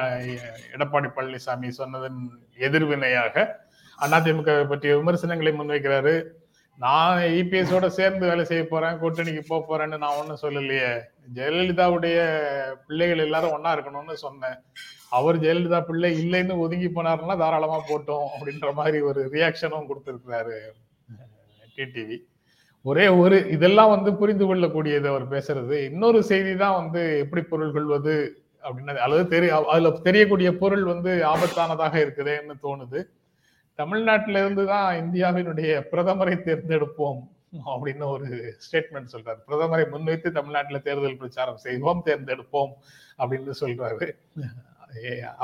எடப்பாடி 0.75 1.09
பழனிசாமி 1.17 1.69
சொன்னதன் 1.81 2.21
எதிர்வினையாக 2.67 3.45
அதிமுக 3.99 4.53
பற்றிய 4.71 4.93
விமர்சனங்களை 5.01 5.53
முன்வைக்கிறாரு. 5.59 6.15
நான் 6.85 7.19
இபிஎஸோட 7.41 7.87
சேர்ந்து 7.97 8.25
வேலை 8.31 8.45
செய்ய 8.51 8.63
போறேன் 8.69 9.01
கூட்டணிக்கு 9.03 9.43
போக 9.49 9.61
போறேன்னு 9.67 9.99
நான் 10.05 10.19
ஒன்றும் 10.21 10.43
சொல்லலையே. 10.45 10.93
ஜெயலலிதாவுடைய 11.37 12.19
பிள்ளைகள் 12.87 13.25
எல்லாரும் 13.27 13.55
ஒன்னா 13.57 13.73
இருக்கணும்னு 13.77 14.17
சொன்னேன். 14.25 14.57
அவர் 15.19 15.43
ஜெயலலிதா 15.45 15.81
பிள்ளை 15.91 16.11
இல்லைன்னு 16.23 16.57
ஒதுங்கி 16.65 16.89
போனாருன்னா 16.89 17.37
தாராளமா 17.43 17.79
போட்டோம் 17.91 18.27
அப்படின்ற 18.33 18.73
மாதிரி 18.81 19.01
ஒரு 19.11 19.23
ரியாக்ஷனும் 19.35 19.91
கொடுத்துருக்கிறாரு. 19.91 20.59
டிடிவி 21.79 22.19
ஒரே 22.85 23.07
ஒரு 23.23 23.37
இதெல்லாம் 23.55 23.91
வந்து 23.95 24.11
புரிந்து 24.21 24.45
கொள்ளக்கூடியது 24.47 25.07
அவர் 25.13 25.27
பேசுறது. 25.35 25.77
இன்னொரு 25.89 26.21
செய்தி 26.31 26.53
தான் 26.63 26.79
வந்து 26.81 27.03
எப்படி 27.25 27.43
பொருள் 27.51 27.75
கொள்வது 27.77 28.15
அப்படின்னு 28.65 29.03
அல்லது 29.05 29.25
தெரிய 29.35 29.51
அதுல 29.73 29.93
தெரியக்கூடிய 30.07 30.49
பொருள் 30.63 30.85
வந்து 30.93 31.13
ஆபத்தானதாக 31.33 31.95
இருக்குதேன்னு 32.05 32.57
தோணுது. 32.65 33.01
தமிழ்நாட்டில 33.79 34.41
இருந்து 34.43 34.65
தான் 34.73 34.89
இந்தியாவினுடைய 35.03 35.71
பிரதமரை 35.93 36.35
தேர்ந்தெடுப்போம் 36.49 37.21
அப்படின்னு 37.73 38.05
ஒரு 38.15 38.27
ஸ்டேட்மெண்ட் 38.65 39.13
சொல்றாரு. 39.15 39.41
பிரதமரை 39.49 39.85
முன்வைத்து 39.95 40.29
தமிழ்நாட்டில் 40.39 40.85
தேர்தல் 40.89 41.21
பிரச்சாரம் 41.23 41.63
செய்வோம் 41.67 42.05
தேர்ந்தெடுப்போம் 42.09 42.73
அப்படின்னு 43.23 43.55
சொல்றாரு. 43.63 44.09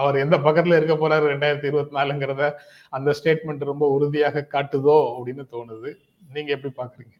அவர் 0.00 0.22
எந்த 0.24 0.36
பக்கத்துல 0.46 0.78
இருக்க 0.78 0.94
போறாரு 1.02 1.24
ரெண்டாயிரத்தி 1.32 1.70
இருபத்தி 1.70 1.96
நாலுங்கிறத 1.98 2.50
அந்த 2.98 3.14
ஸ்டேட்மெண்ட் 3.18 3.70
ரொம்ப 3.70 3.86
உறுதியாக 3.96 4.46
காட்டுதோ 4.54 4.98
அப்படின்னு 5.14 5.44
தோணுது. 5.54 5.92
நீங்க 6.34 6.50
எப்படி 6.56 6.72
பாக்குறீங்க? 6.80 7.14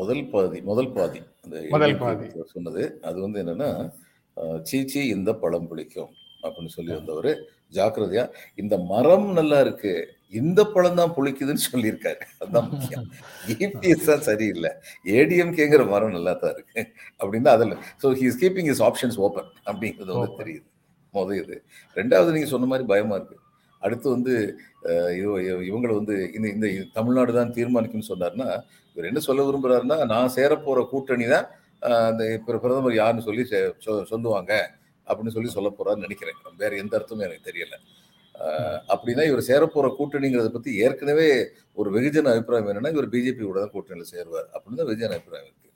முதல் 0.00 0.24
பாதி 0.32 0.58
முதல் 0.70 0.92
பாதி. 0.96 1.20
முதல் 1.74 1.98
பாதி. 2.04 2.26
சொன்னது 2.54 2.82
அது 3.08 3.18
வந்து 3.24 3.40
என்னன்னா 3.44 3.70
சீச்சி 4.70 5.00
இந்த 5.16 5.30
பழம் 5.42 5.68
பிடிக்கும் 5.70 6.10
அப்படின்னு 6.44 6.74
சொல்லி 6.76 6.92
வந்தவர் 6.98 7.30
ஜாக்கிரதையா 7.76 8.24
இந்த 8.62 8.74
மரம் 8.90 9.28
நல்லா 9.38 9.58
இருக்கு 9.64 9.94
இந்த 10.40 10.60
பழம் 10.74 10.98
தான் 11.00 11.14
புளிக்குதுன்னு 11.16 11.64
சொல்லியிருக்காரு. 11.70 12.22
அதுதான் 12.40 12.68
முக்கியம். 12.70 13.06
ஏபிஎஸ் 13.64 14.08
தான் 14.10 14.24
சரியில்லை. 14.28 14.70
ஏடிஎம்கேங்கிற 15.18 15.82
மரம் 15.92 16.14
நல்லா 16.16 16.32
தான் 16.42 16.54
இருக்கு. 16.56 16.80
அப்படின்னா 17.20 17.52
அதில் 17.56 17.74
so 18.02 18.08
he 18.20 18.26
is 18.30 18.40
keeping 18.42 18.70
is 18.72 18.82
options 18.88 19.18
open 19.26 19.50
அப்படிங்கிறது 19.68 20.12
வந்து. 20.14 20.38
தெரியுது. 20.40 20.66
முதல் 21.18 21.40
இது. 21.42 21.56
ரெண்டாவது 21.96 22.34
நீங்கள் 22.34 22.52
சொன்ன 22.54 22.68
மாதிரி 22.72 22.86
பயமாக 22.92 23.18
இருக்கு. 23.18 23.36
அடுத்து 23.82 24.06
வந்து 24.10 24.34
இவங்களை 25.66 25.94
வந்து 25.98 26.14
இந்த 26.36 26.46
இந்த 26.54 26.66
தமிழ்நாடு 26.92 27.32
தான் 27.38 27.54
தீர்மானிக்கும்னு 27.58 28.10
சொன்னாருன்னா 28.10 28.48
இவர் 28.96 29.08
என்ன 29.10 29.20
சொல்ல 29.26 29.44
விரும்புகிறாருன்னா 29.48 29.98
நான் 30.12 30.34
சேரப்போகிற 30.36 30.82
கூட்டணி 30.92 31.26
தான் 31.34 31.46
அந்த 32.08 32.22
பிரதமர் 32.46 33.00
யாருன்னு 33.00 33.26
சொல்லி 33.26 33.42
சொ- 33.84 34.04
சொல்லுவாங்க 34.12 34.52
அப்படின்னு 35.06 35.34
சொல்லி 35.34 35.50
சொல்ல 35.54 35.68
போறாருன்னு 35.72 36.06
நினைக்கிறேன். 36.06 36.38
வேற 36.62 36.72
எந்த 36.82 36.94
அர்த்தமும் 36.98 37.26
எனக்கு 37.26 37.48
தெரியல. 37.48 37.74
அப்படின்னா 38.92 39.22
இவர் 39.30 39.48
சேரப்போற 39.48 39.86
கூட்டணிங்கிறத 39.98 40.50
பத்தி 40.54 40.70
ஏற்கனவே 40.84 41.28
ஒரு 41.80 41.88
வெகுஜன 41.96 42.32
அபிப்பிராயம் 42.32 42.70
என்னன்னா 42.72 42.92
இவர் 42.94 43.12
பிஜேபி 43.14 43.42
கூட 43.42 43.58
தான் 43.60 43.74
கூட்டணியில் 43.74 44.10
சேருவார் 44.12 44.48
அப்படின்னு 44.54 44.80
தான் 44.80 44.90
வெகுஜன 44.90 45.14
அபிப்பிராயம் 45.14 45.48
இருக்கு. 45.48 45.70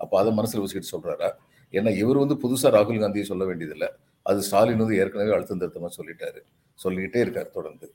அப்போ 0.00 0.14
அதை 0.20 0.32
மனசில் 0.38 0.62
வச்சுக்கிட்டு 0.62 0.92
சொல்றாரா? 0.94 1.28
ஏன்னா 1.78 1.92
இவர் 2.02 2.22
வந்து 2.22 2.36
புதுசாக 2.44 2.74
ராகுல் 2.76 3.02
காந்தியை 3.04 3.26
சொல்ல 3.30 3.44
வேண்டியதில்லை. 3.50 3.88
அது 4.30 4.42
ஸ்டாலின் 4.46 4.82
வந்து 4.82 4.98
ஏற்கனவே 5.02 5.34
அழுத்தம் 5.36 5.62
திருத்தமாக 5.62 5.92
சொல்லிட்டாரு. 5.98 6.40
சொல்லிக்கிட்டே 6.84 7.20
இருக்கார் 7.24 7.56
தொடர்ந்து. 7.58 7.86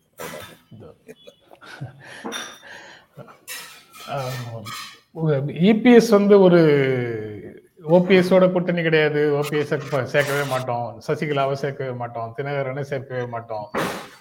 இபிஎஸ் 5.70 6.12
வந்து 6.18 6.36
ஒரு 6.46 6.60
ஓபிஎஸோட 7.96 8.46
கூட்டணி 8.52 8.82
கிடையாது. 8.82 9.20
ஓபிஎஸ் 9.40 9.72
சேர்க்கவே 10.14 10.46
மாட்டோம். 10.48 10.88
சசிகலாவை 11.08 11.56
சேர்க்கவே 11.62 11.96
மாட்டோம். 12.02 12.34
தினகரனை 12.38 12.84
சேர்க்கவே 12.90 13.26
மாட்டோம். 13.34 13.68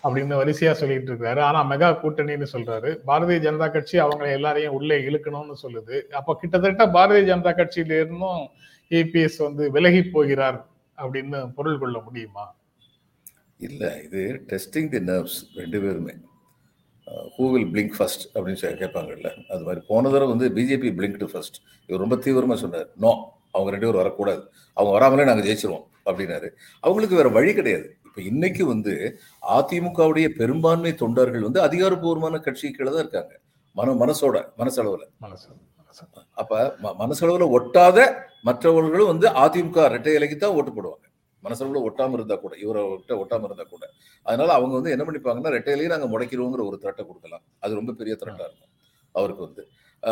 அப்படின்னு 0.04 0.38
வரிசையா 0.40 0.72
சொல்லிட்டு 0.80 1.12
இருக்காரு. 1.12 1.40
ஆனா 1.48 1.60
மெகா 1.70 1.88
கூட்டணின்னு 2.02 2.46
சொல்றாரு. 2.52 2.90
பாரதிய 3.08 3.38
ஜனதா 3.46 3.68
கட்சி 3.72 3.96
அவங்களை 4.04 4.30
எல்லாரையும் 4.38 4.76
உள்ளே 4.78 4.98
இழுக்கணும்னு 5.08 5.56
சொல்லுது. 5.64 5.96
அப்ப 6.20 6.36
கிட்டத்தட்ட 6.40 6.86
பாரதிய 6.86 7.24
ஜனதா 7.32 7.52
கட்சியில 7.60 8.00
இருந்தும் 8.02 8.44
இபிஎஸ் 8.90 9.42
வந்து 9.42 9.70
விலகி 9.70 10.02
போகிறார் 10.02 10.68
அப்படின்னு 10.96 11.52
பொருள் 11.52 11.78
கொள்ள 11.78 12.00
முடியுமா? 12.00 12.56
இல்ல 13.58 14.02
இது 14.02 14.42
டெஸ்டிங் 14.46 14.88
தி 14.88 14.98
நர்வ்ஸ் 14.98 15.54
ரெண்டு 15.54 15.80
பேருமே. 15.80 16.12
ஹூ 17.38 17.52
வில் 17.52 17.66
பிளிங்க் 17.66 17.96
ஃபர்ஸ்ட் 17.96 18.38
அப்படின்னு 18.38 18.54
சொல்லி 18.54 18.84
கேட்பாங்கல்ல. 18.84 19.52
அது 19.52 19.64
மாதிரி 19.64 19.84
போன 19.88 20.10
தடவை 20.10 20.36
வந்து 20.36 20.62
பிஜேபி 20.62 20.90
பிளிங்க்டு 20.90 21.24
ஃபர்ஸ்ட் 21.24 21.56
இவர் 21.86 22.08
ரொம்ப 22.08 22.16
தீவிரமா 22.16 22.56
சொன்னார். 22.56 22.88
நோ 22.96 23.38
அவங்க 23.52 23.70
ரெண்டு 23.70 23.86
பேரும் 23.86 24.02
வரக்கூடாது. 24.02 24.52
அவங்க 24.72 24.98
வராமலே 24.98 25.24
நாங்கள் 25.24 25.48
ஜெயிச்சிருவோம் 25.48 25.86
அப்படின்னாரு. 26.04 26.50
அவங்களுக்கு 26.80 27.16
வேற 27.16 27.28
வழி 27.28 27.54
கிடையாது. 27.54 27.96
இப்போ 28.04 28.22
இன்னைக்கு 28.22 28.66
வந்து 28.66 29.18
அதிமுகவுடைய 29.48 30.28
பெரும்பான்மை 30.28 30.94
தொண்டர்கள் 30.94 31.40
வந்து 31.40 31.60
அதிகாரப்பூர்வமான 31.60 32.38
கட்சி 32.38 32.70
கீழே 32.70 32.90
தான் 32.90 32.98
இருக்காங்க. 32.98 33.40
மன 33.72 33.92
மனசோட 33.92 34.44
மனசளவில். 34.56 35.08
மனசு 35.18 35.48
மனசு. 35.76 36.06
அப்ப 36.30 36.76
ம- 36.82 36.94
மனசளவுல 36.98 37.50
ஒட்டாத 37.50 38.26
மற்றவர்களும் 38.44 39.10
வந்து 39.12 39.28
அதிமுக 39.44 39.84
இரட்டை 39.90 40.14
இலைக்கு 40.18 40.36
தான் 40.36 40.56
ஓட்டு 40.58 40.72
போடுவாங்க. 40.76 41.04
மனசளவுல 41.42 41.80
ஒட்டாம 41.88 42.16
இருந்தா 42.18 42.36
கூட 42.44 42.54
இவரை 42.64 42.80
விட்ட 42.92 43.14
ஒட்டாம 43.22 43.46
இருந்தா 43.48 43.64
கூட. 43.72 43.84
அதனால 44.26 44.52
அவங்க 44.58 44.74
வந்து 44.78 44.94
என்ன 44.94 45.04
பண்ணிப்பாங்கன்னா 45.08 45.52
ரெட்டை 45.56 45.74
இலையை 45.76 45.90
நாங்க 45.94 46.08
முடைக்கிறோங்கிற 46.12 46.62
ஒரு 46.70 46.78
த்ரெட்டை 46.82 47.04
கொடுக்கலாம். 47.08 47.44
அது 47.64 47.78
ரொம்ப 47.80 47.92
பெரிய 48.00 48.14
த்ரெட்டா 48.20 48.46
இருக்கும் 48.48 48.72
அவருக்கு 49.14 49.42
வந்து. 49.48 49.62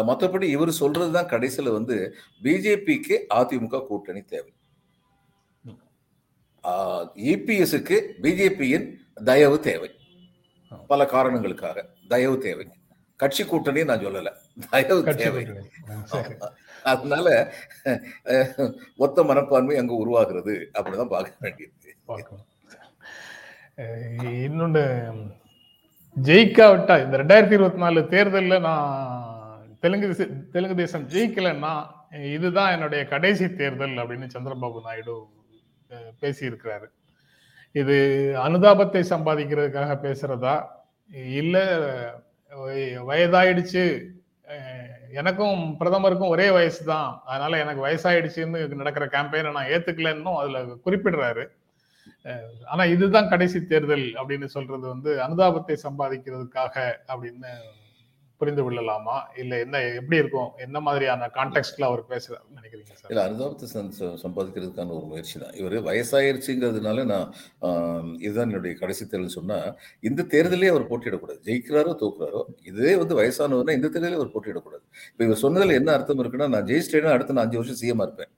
மத்தபடி 0.09 0.47
இவர் 0.57 0.79
சொல்றதுதான் 0.81 1.33
கடைசியில 1.33 1.73
வந்து 1.79 1.97
பிஜேபிக்கு 2.45 3.17
அதிமுக 3.41 3.83
கூட்டணி 3.91 4.23
தேவை. 4.35 4.53
இபிஎஸ்க்கு 7.33 7.97
பிஜேபியின் 8.23 8.87
தயவு 9.29 9.59
தேவை. 9.69 9.91
பல 10.91 11.01
காரணங்களுக்காக 11.13 11.85
தயவு 12.13 12.39
தேவை. 12.47 12.67
கட்சி 13.21 13.43
கூட்டணி 13.45 13.83
நான் 13.91 14.05
சொல்லல. 14.07 14.31
தயவு 14.73 15.15
தேவை. 15.23 15.45
அதனால 16.87 17.53
மொத்த 17.85 18.73
ஒத்த 18.97 19.23
மனப்பான்மை 19.23 19.77
அங்க 19.77 19.95
உருவாகிறது. 19.95 20.71
அப்படிதான் 20.79 21.09
பார்க்க 21.09 21.37
வேண்டியது. 21.39 21.73
பார்க்கணும். 22.05 22.45
இன்னொன்னு 24.21 24.85
ஜெயிக்காவிட்டா 26.23 27.05
இந்த 27.05 27.17
ரெண்டாயிரத்தி 27.19 27.53
இருபத்தி 27.53 27.79
நாலு 27.79 28.09
தேர்தலில் 28.09 28.61
நான் 28.61 29.77
தெலுங்கு 29.81 30.07
தேச- 30.07 30.29
தெலுங்கு 30.53 30.77
தேசம் 30.77 31.09
ஜெயிக்கலைன்னா 31.09 31.87
இதுதான் 32.33 32.73
என்னுடைய 32.73 33.05
கடைசி 33.05 33.55
தேர்தல் 33.55 33.91
அப்படின்னு 33.91 34.29
சந்திரபாபு 34.35 34.81
நாயுடு 34.83 35.27
பேசியிருக்கிறாரு. 36.21 36.87
இது 37.73 37.97
அனுதாபத்தை 38.37 39.05
சம்பாதிக்கிறதுக்காக 39.11 39.97
பேசுறதா? 40.03 40.67
இல்லை 41.13 41.67
வயதாயிடுச்சு 43.09 44.07
எனக்கும் 45.11 45.61
பிரதமருக்கும் 45.81 46.33
ஒரே 46.35 46.51
வயசு 46.51 46.85
தான் 46.85 47.11
அதனால 47.25 47.59
எனக்கு 47.59 47.85
வயசாயிடுச்சுன்னு 47.87 48.81
நடக்கிற 48.83 49.07
கேம்பெயினை 49.07 49.53
நான் 49.53 49.73
ஏத்துக்கலன்னும் 49.77 50.39
அதுல 50.41 50.61
குறிப்பிடுறாரு. 50.87 51.45
ஆனா 52.65 52.85
இதுதான் 52.85 53.29
கடைசி 53.29 53.59
தேர்தல் 53.67 54.07
அப்படின்னு 54.21 54.45
சொல்றது 54.45 54.87
வந்து 54.89 55.11
அனுதாபத்தை 55.27 55.77
சம்பாதிக்கிறதுக்காக 55.87 56.75
அப்படின்னு 57.09 57.53
புரிந்து 58.41 58.63
கொள்ளலாமா? 58.65 59.17
இல்ல 59.43 59.53
என்ன 59.65 59.77
எப்படி 59.99 60.17
இருக்கும்? 60.23 60.51
என்ன 60.65 60.81
மாதிரியான 60.87 61.29
கான்டெக்ட்ல 61.37 61.89
அவர் 61.91 62.03
பேசுறாரு 62.13 62.45
நினைக்கிறீங்க 62.59 62.95
சார்? 62.99 63.11
இல்ல 63.13 63.23
அனுதாபத்தை 63.29 63.67
சம்பாதிக்கிறதுக்கான 64.25 64.95
ஒரு 64.99 65.07
முயற்சி 65.13 65.37
தான். 65.43 65.55
இவர் 65.61 65.77
வயசாயிருச்சுங்கிறதுனால 65.89 67.05
நான் 67.13 67.29
இதுதான் 68.25 68.49
என்னுடைய 68.51 68.75
கடைசி 68.83 69.03
தேர்தல் 69.05 69.37
சொன்னா 69.39 69.59
இந்த 70.11 70.27
தேர்தலே 70.35 70.73
அவர் 70.75 70.89
போட்டியிடக்கூடாது. 70.91 71.41
ஜெயிக்கிறாரோ 71.49 71.95
தோக்குறாரோ 72.05 72.43
இதே 72.73 72.95
வந்து 73.03 73.21
வயசானவர்னா 73.21 73.79
இந்த 73.79 73.91
தேர்தலே 73.95 74.19
அவர் 74.21 74.35
போட்டியிடக்கூடாது. 74.35 74.85
இப்போ 75.13 75.25
இவர் 75.29 75.45
சொன்னதுல 75.45 75.79
என்ன 75.83 75.93
அர்த்தம் 75.99 76.25
இருக்குன்னா 76.25 76.49
நான் 76.57 76.69
ஜெயிச்சிட்டேன்னா 76.73 77.15
அடுத்த 77.17 77.37
நான் 77.39 77.47
அஞ்சு 77.47 77.61
வருஷம் 77.61 77.81
சிஎம் 77.83 78.05
இருப்பேன். 78.07 78.33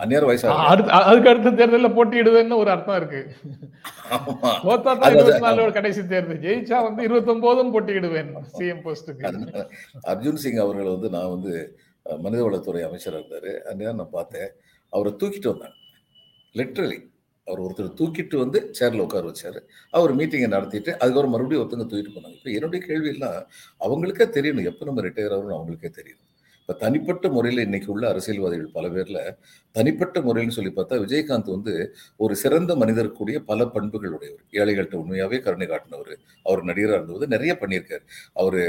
அந்நேரம் 0.00 0.30
அடுத்து 0.70 0.92
அதுக்கு 0.98 1.30
அடுத்த 1.32 1.52
தேர்தல்ல 1.60 1.88
போட்டியிடுவேன்னு 1.96 2.58
ஒரு 2.62 2.70
அர்த்தம் 2.74 2.98
இருக்கு. 3.00 3.20
தோத்தா 4.64 4.92
தான் 5.02 5.14
இருபத்தி 5.14 5.42
நாலு 5.44 5.66
கடைசி 5.78 6.02
தேர்தல். 6.12 6.42
ஜெயிச்சா 6.46 6.78
வந்து 6.88 7.06
இருபத்தி 7.08 7.32
ஒன்பதும் 7.34 7.72
போட்டியிடுவேன் 7.76 8.30
சிஎம் 8.56 8.82
அதனால 9.28 9.64
அர்ஜுன் 10.12 10.42
சிங் 10.44 10.60
அவர்களை 10.64 10.90
வந்து 10.96 11.10
நான் 11.16 11.32
வந்து 11.36 11.52
மனிதவளத்துறை 12.26 12.82
அமைச்சராக 12.88 13.20
இருந்தார். 13.20 13.50
அந்நேரம் 13.70 14.00
நான் 14.02 14.16
பார்த்தேன். 14.18 14.50
அவரை 14.92 15.12
தூக்கிட்டு 15.22 15.52
வந்தாங்க. 15.52 15.76
லிட்ரலி 16.60 16.98
அவர் 17.46 17.62
ஒருத்தர் 17.66 17.94
தூக்கிட்டு 18.00 18.36
வந்து 18.42 18.58
சேர்ல 18.78 19.04
உட்கார 19.06 19.24
வச்சாரு. 19.30 19.60
அவர் 19.96 20.12
மீட்டிங்கை 20.18 20.48
நடத்திட்டு 20.56 20.90
அதுக்கப்புறம் 20.98 21.34
மறுபடியும் 21.34 21.62
ஒருத்தங்க 21.62 21.86
தூக்கிட்டு 21.92 22.16
போனாங்க. 22.16 22.36
இப்போ 22.40 22.50
என்னுடைய 22.58 22.80
கேள்வி 22.88 23.10
எல்லாம் 23.14 23.38
அவங்களுக்கே 23.86 24.26
தெரியணும். 24.36 24.68
எப்போ 24.72 24.90
நம்ம 24.90 25.02
ரிட்டையர் 25.08 25.34
ஆகணும்னு 25.36 25.58
அவங்களுக்கே 25.58 25.90
தெரியும் 26.00 26.22
இப்போ 26.62 26.74
தனிப்பட்ட 26.82 27.26
முறையில் 27.28 27.62
இன்னைக்கு 27.64 27.88
உள்ள 27.92 28.04
அரசியல்வாதிகள் 28.08 28.68
பல 28.76 28.86
பேர்ல 28.88 29.20
தனிப்பட்ட 29.74 30.20
முறையில் 30.20 30.54
சொல்லி 30.56 30.70
பார்த்தா 30.76 30.98
விஜயகாந்த் 31.04 31.50
வந்து 31.54 31.74
ஒரு 32.16 32.34
சிறந்த 32.36 32.72
மனிதருக்குரிய 32.76 33.38
பல 33.50 33.66
பண்புகள் 33.66 34.14
உடையவர் 34.16 34.44
ஏழைகள்கிட்ட 34.60 34.96
உண்மையாகவே 35.02 35.38
கருணை 35.46 35.66
காட்டினவர். 35.68 36.12
அவர் 36.46 36.62
நடிகராக 36.70 36.98
இருந்தது 37.00 37.26
நிறைய 37.34 37.54
பண்ணியிருக்காரு. 37.62 38.04
அவர் 38.34 38.60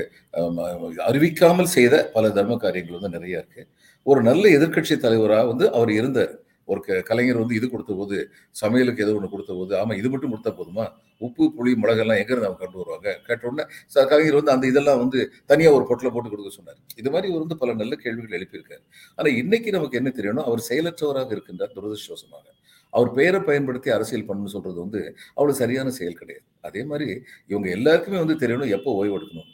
அறிவிக்காமல் 1.10 1.74
செய்த 1.78 1.96
பல 2.16 2.32
தர்ம 2.40 2.58
காரியங்கள் 2.66 2.98
வந்து 3.00 3.16
நிறைய 3.18 3.42
இருக்கு. 3.42 3.64
ஒரு 4.06 4.22
நல்ல 4.30 4.44
எதிர்க்கட்சி 4.58 4.98
தலைவராக 4.98 5.46
வந்து 5.52 5.66
அவர் 5.78 5.92
இருந்தார். 6.00 6.34
ஒரு 6.66 6.82
க- 6.82 7.02
கலைஞர் 7.02 7.38
வந்து 7.38 7.56
இது 7.56 7.70
கொடுத்த 7.70 7.94
போது 7.94 8.32
சமையலுக்கு 8.52 9.04
எது 9.04 9.16
ஒன்று 9.16 9.30
கொடுத்த 9.30 9.54
போது 9.54 9.78
ஆமாம் 9.78 9.98
இது 9.98 10.10
மட்டும் 10.10 10.34
கொடுத்தா 10.34 10.48
போதுமா? 10.48 10.92
உப்பு 11.18 11.44
புளி 11.44 11.70
மிளகெல்லாம் 11.70 12.22
எங்கேருந்து 12.22 12.48
அவங்க 12.48 12.58
கொண்டு 12.58 12.78
வருவாங்க? 12.78 13.20
கேட்டோடனே 13.28 13.68
ச- 13.96 14.08
கலைஞர் 14.08 14.34
வந்து 14.34 14.52
அந்த 14.52 14.68
இதெல்லாம் 14.68 14.98
வந்து 14.98 15.34
தனியாக 15.46 15.76
ஒரு 15.76 15.86
பொட்டில் 15.86 16.12
போட்டு 16.12 16.30
கொடுக்க 16.30 16.50
சொன்னார். 16.50 16.78
இது 16.96 17.10
மாதிரி 17.10 17.28
இவர் 17.28 17.40
வந்து 17.40 17.58
பல 17.58 17.74
நல்ல 17.74 17.96
கேள்விகள் 17.96 18.40
எழுப்பியிருக்காரு. 18.40 18.84
ஆனால் 19.16 19.36
இன்னைக்கு 19.36 19.72
நமக்கு 19.72 19.98
என்ன 19.98 20.12
தெரியணும்? 20.16 20.44
அவர் 20.44 20.66
செயலற்றவராக 20.70 21.34
இருக்கின்றார் 21.36 21.76
துரதிருஷ்டவசமாக. 21.76 22.48
அவர் 22.90 23.12
பெயரை 23.12 23.40
பயன்படுத்தி 23.42 23.90
அரசியல் 23.90 24.28
பண்ணணும்னு 24.28 24.46
சொல்றது 24.46 24.80
வந்து 24.80 25.16
அவ்வளோ 25.38 25.50
சரியான 25.50 25.90
செயல் 25.90 26.14
கிடையாது. 26.14 26.46
அதே 26.62 26.84
மாதிரி 26.84 27.22
இவங்க 27.48 27.70
எல்லாருக்குமே 27.70 28.24
வந்து 28.24 28.48
தெரியணும் 28.48 28.70
எப்போ 28.70 28.94
ஓய்வு 28.94 29.20
எடுக்கணும். 29.20 29.52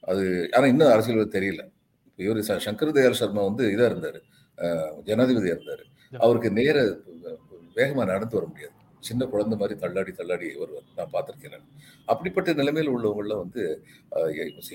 அது 0.00 0.48
ஆனால் 0.52 0.68
இன்னும் 0.68 0.88
அரசியல் 0.88 1.28
தெரியல. 1.28 1.70
இவர் 2.16 2.36
சங்கர் 2.36 2.92
தயாள் 2.92 3.12
சர்மா 3.12 3.42
வந்து 3.42 3.66
இதாக 3.66 3.84
இருந்தார். 3.84 4.20
ஜனாதிபதியாக 5.04 5.60
இருந்தார். 5.60 5.84
அவருக்கு 6.12 6.50
நேர 6.58 6.76
வேகமா 7.78 8.04
நடந்து 8.12 8.36
வர 8.38 8.46
முடியாது. 8.50 8.74
சின்ன 9.08 9.22
குழந்தை 9.32 9.56
மாதிரி 9.58 9.74
தள்ளாடி 9.82 10.12
தள்ளாடி 10.20 10.46
வருவார். 10.60 10.86
நான் 10.98 11.12
பார்த்திருக்கேன் 11.12 11.54
நான். 11.54 11.66
அப்படிப்பட்ட 12.12 12.52
நிலைமையில் 12.60 12.94
உள்ளவங்களாம் 12.94 13.42
வந்து 13.44 13.62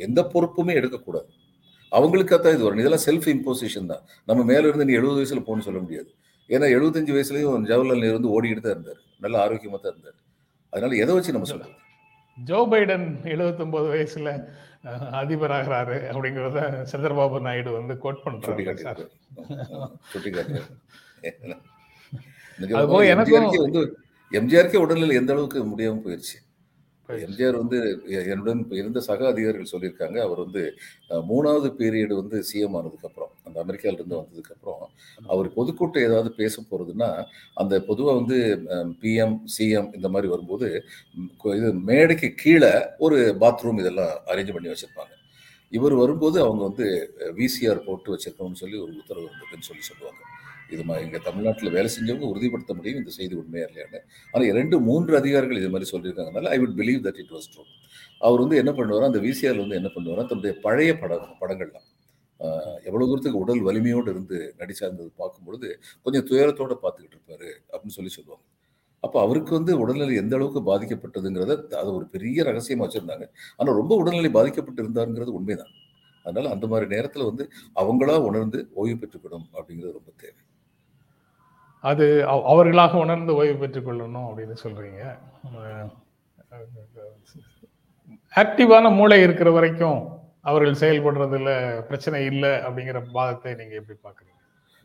எந்த 0.07 0.19
பொறுப்புமே 0.33 0.73
எடுக்கக்கூடாது. 0.79 1.29
அவங்களுக்காகத்தான் 1.91 2.55
இது 2.57 2.65
வரும். 2.67 2.81
இதெல்லாம் 2.83 3.05
செல்ஃப் 3.07 3.27
இம்போசிஷன் 3.33 3.89
தான். 3.91 4.03
நம்ம 4.29 4.43
மேல 4.51 4.67
இருந்து 4.69 4.87
நீ 4.89 4.93
எழுபது 4.99 5.19
வயசுல 5.19 5.41
போகணும்னு 5.47 5.67
சொல்ல 5.69 5.81
முடியாது. 5.85 6.09
ஏன்னா 6.49 6.67
எழுபத்தஞ்சு 6.75 7.15
வயசுலயும் 7.17 7.67
ஜவஹர்லால் 7.71 8.03
நேரு 8.05 8.17
வந்து 8.19 8.33
ஓடிக்கிட்டு 8.35 8.63
தான் 8.65 8.75
இருந்தார். 8.75 9.01
நல்ல 9.25 9.35
ஆரோக்கியமா 9.45 9.79
தான் 9.83 9.93
இருந்தார். 9.93 10.17
அதனால 10.73 10.95
எதை 11.03 11.11
வச்சு 11.15 11.35
நம்ம 11.35 11.49
சொல்றது? 11.51 11.75
ஜோ 12.37 12.59
பைடன் 12.71 13.05
79 13.33 13.89
வயசுல 13.93 14.29
அதிபராகிறாரு 15.19 15.97
அப்படிங்கறத 16.11 16.59
சந்திரபாபு 16.91 17.37
நாயுடு 17.47 17.71
வந்து 17.79 17.93
கோட் 18.05 18.23
பண்றாரு 18.25 18.73
சார். 18.85 19.03
எனக்கும் 22.59 23.91
எம்ஜிஆருக்கே 24.39 24.81
உடல்நிலை 24.83 25.15
எந்த 25.19 25.31
அளவுக்கு 25.33 25.59
முடியாம 25.71 26.01
போயிடுச்சு. 26.03 26.37
எம்ஜிஆர் 27.09 27.57
வந்து 27.61 27.77
என்னுடன் 28.33 28.61
இருந்த 28.79 28.99
சக 29.07 29.25
அதிகாரிகள் 29.31 29.71
சொல்லியிருக்காங்க. 29.71 30.17
அவர் 30.25 30.39
வந்து 30.43 30.61
மூணாவது 31.31 31.69
பீரியட் 31.79 32.13
வந்து 32.19 32.37
சிஎம் 32.49 32.75
ஆனதுக்கு 32.79 33.07
அப்புறம் 33.09 33.31
அந்த 33.47 33.57
அமெரிக்கால 33.63 33.97
இருந்து 33.99 34.17
வந்ததுக்கு 34.19 34.53
அப்புறம் 34.55 34.83
அவர் 35.33 35.47
பொதுக்கூட்டம் 35.57 36.05
ஏதாவது 36.07 36.29
பேச 36.39 36.63
போறதுன்னா 36.69 37.09
அந்த 37.63 37.73
பொதுவா 37.89 38.13
வந்து 38.19 38.37
பிஎம் 39.03 39.37
சிஎம் 39.55 39.89
இந்த 39.97 40.09
மாதிரி 40.13 40.31
வரும்போது 40.33 40.69
இது 41.59 41.71
மேடைக்கு 41.89 42.29
கீழே 42.43 42.73
ஒரு 43.07 43.19
பாத்ரூம் 43.43 43.81
இதெல்லாம் 43.83 44.15
அரேஞ்ச் 44.31 44.55
பண்ணி 44.57 44.71
வச்சிருப்பாங்க. 44.73 45.13
இவர் 45.73 45.95
வரும்போது 46.03 46.37
அவங்க 46.45 46.63
வந்து 46.69 46.87
விசிஆர் 47.41 47.85
போட்டு 47.89 48.13
வச்சிருக்கணும்னு 48.15 48.61
சொல்லி 48.63 48.77
ஒரு 48.85 48.91
உத்தரவு 49.01 49.27
இருந்ததுன்னு 49.29 49.69
சொல்லி 49.69 49.85
சொல்லுவாங்க. 49.91 50.21
இது 50.69 50.83
மாதிரி 50.85 51.05
இங்கே 51.07 51.19
தமிழ்நாட்டில் 51.25 51.73
வேலை 51.75 51.89
செஞ்சவங்க 51.93 52.25
உறுதிப்படுத்த 52.31 52.73
முடியும் 52.77 52.99
இந்த 53.01 53.11
செய்தி 53.17 53.35
உண்மையாக 53.41 53.69
இல்லையான்னு 53.69 53.99
ஆனால் 54.33 54.47
இரண்டு 54.51 54.75
மூன்று 54.87 55.13
அதிகாரிகள் 55.19 55.61
இது 55.61 55.71
மாதிரி 55.73 55.89
சொல்லியிருக்காங்கனால 55.91 56.51
I 56.53 56.59
would 56.61 56.77
believe 56.79 57.01
that 57.07 57.19
it 57.23 57.33
was 57.35 57.49
true 57.53 57.63
அவர் 58.21 58.43
வந்து 58.43 58.57
என்ன 58.61 58.71
பண்ணுவார் 58.77 59.09
அந்த 59.09 59.21
விசிஆர்ல 59.25 59.63
வந்து 59.65 59.79
என்ன 59.79 59.91
பண்ணுவார் 59.95 60.29
தன்னுடைய 60.29 60.53
பழைய 60.65 60.91
படம் 61.01 61.37
படங்கள்லாம் 61.41 61.87
ஆஹ், 62.39 62.77
எவ்வளவு 62.87 63.07
தூரத்துக்கு 63.09 63.41
உடல் 63.41 63.61
வலிமையோடு 63.67 64.09
இருந்து 64.13 64.37
நடிச்சார்ந்தது 64.59 65.09
பார்க்கும்பொழுது 65.19 65.67
கொஞ்சம் 66.05 66.25
துயரத்தோட 66.29 66.73
பார்த்துக்கிட்டு 66.81 67.17
இருப்பாரு 67.17 67.49
அப்படின்னு 67.71 67.95
சொல்லி 67.97 68.11
சொல்லுவாங்க. 68.15 68.43
அப்போ 69.03 69.17
அவருக்கு 69.21 69.51
வந்து 69.57 69.73
உடல்நிலை 69.81 70.15
எந்த 70.21 70.33
அளவுக்கு 70.37 70.61
பாதிக்கப்பட்டதுங்கிறத 70.69 71.51
அது 71.81 71.89
ஒரு 71.97 72.05
பெரிய 72.13 72.43
ரகசியமா 72.49 72.85
வச்சுருந்தாங்க. 72.85 73.25
ஆனால் 73.59 73.77
ரொம்ப 73.79 73.93
உடல்நிலை 74.01 74.31
பாதிக்கப்பட்டு 74.37 74.81
இருந்தாருங்கிறது 74.83 75.33
உண்மைதான். 75.39 75.73
அதனால் 76.25 76.53
அந்த 76.53 76.65
மாதிரி 76.67 76.87
நேரத்தில் 76.93 77.29
வந்து 77.29 77.45
அவங்களா 77.75 78.15
உணர்ந்து 78.27 78.59
ஓய்வு 78.75 78.97
பெற்றுக்கணும் 79.01 79.47
அப்படிங்கிறது 79.57 79.97
ரொம்ப 79.99 80.11
தேவை. 80.21 80.41
அது 81.89 82.05
அவர்களாக 82.51 82.97
உணர்ந்து 83.05 83.31
ஓய்வு 83.39 83.55
பெற்றுக் 83.61 83.87
கொள்ளணும் 83.87 84.27
அப்படின்னு 84.29 84.55
சொல்றீங்க. 84.65 85.01
ஆக்டிவான 88.41 88.91
மூளை 88.99 89.17
இருக்கிற 89.25 89.49
வரைக்கும் 89.57 89.99
அவர்கள் 90.49 90.81
செயல்படுறதுல 90.83 91.49
பிரச்சனை 91.89 92.19
இல்லை 92.31 92.53
அப்படிங்கிற 92.67 92.99
வாதத்தை 93.17 93.51
நீங்க 93.59 93.75
எப்படி 93.81 93.97
பாக்குறீங்க 94.05 94.31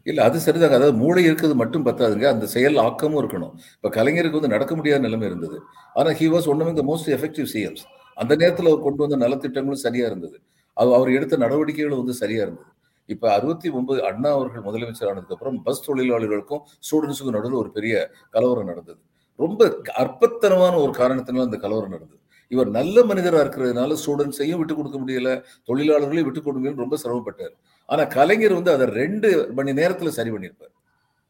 இல்லை 0.06 0.22
அது 0.26 0.38
சரிதாங்க. 0.44 0.76
அதாவது 0.78 0.96
மூளை 1.02 1.22
இருக்கிறது 1.28 1.54
மட்டும் 1.62 1.86
பத்தாதுங்க. 1.86 2.26
அந்த 2.34 2.46
செயல் 2.54 2.76
ஆக்கமும் 2.84 3.20
இருக்கணும். 3.22 3.54
இப்போ 3.76 3.88
கலைஞருக்கு 3.96 4.38
வந்து 4.40 4.54
நடக்க 4.54 4.72
முடியாத 4.78 5.02
நிலைமை 5.06 5.26
இருந்தது. 5.30 5.56
ஆனால் 5.98 6.16
he 6.20 6.26
was 6.34 6.46
one 6.52 6.62
of 6.64 6.78
the 6.80 6.84
most 6.90 7.10
effective 7.16 7.48
CMs 7.54 7.84
அந்த 8.22 8.32
நேரத்தில் 8.42 8.70
அவர் 8.70 8.86
கொண்டு 8.86 9.02
வந்த 9.04 9.16
நலத்திட்டங்களும் 9.24 9.84
சரியா 9.86 10.06
இருந்தது. 10.10 10.36
அது 10.76 10.94
அவர் 10.98 11.10
எடுத்த 11.18 11.34
நடவடிக்கைகளும் 11.44 12.02
வந்து 12.02 12.16
சரியா 12.22 12.42
இருந்தது. 12.46 12.70
இப்ப 13.08 13.32
அறுபத்தி 13.32 13.68
ஒன்பது 13.70 14.04
அண்ணா 14.04 14.30
அவர்கள் 14.30 14.62
முதலமைச்சர் 14.62 15.08
ஆனதுக்கு 15.08 15.34
அப்புறம் 15.34 15.62
பஸ் 15.62 15.90
தொழிலாளர்களுக்கும் 15.90 16.60
ஸ்டூடெண்ட்ஸுக்கும் 16.86 17.34
நடுவில் 17.36 17.58
ஒரு 17.62 17.70
பெரிய 17.70 18.10
கலவரம் 18.30 18.64
நடந்தது. 18.64 18.98
ரொம்ப 19.36 19.76
அற்பத்தனமான 19.98 20.74
ஒரு 20.76 20.92
காரணத்தினால 20.98 21.42
அந்த 21.42 21.56
கலவரம் 21.56 21.90
நடந்தது. 21.90 22.20
இவர் 22.48 22.68
நல்ல 22.68 23.04
மனிதராக 23.04 23.44
இருக்கிறதுனால 23.44 23.96
ஸ்டூடெண்ட்ஸையும் 24.06 24.56
விட்டு 24.56 24.74
கொடுக்க 24.74 24.98
முடியல 24.98 25.44
தொழிலாளர்களையும் 25.66 26.28
விட்டு 26.30 26.40
கொடுங்கன்னு 26.40 26.84
ரொம்ப 26.84 26.96
சிரமப்பட்டார். 27.02 27.54
ஆனா 27.86 28.04
கலைஞர் 28.04 28.52
வந்து 28.52 28.72
அதை 28.72 28.86
ரெண்டு 28.86 29.52
மணி 29.52 29.72
நேரத்துல 29.72 30.08
சரி 30.08 30.30
பண்ணியிருப்பார். 30.30 30.74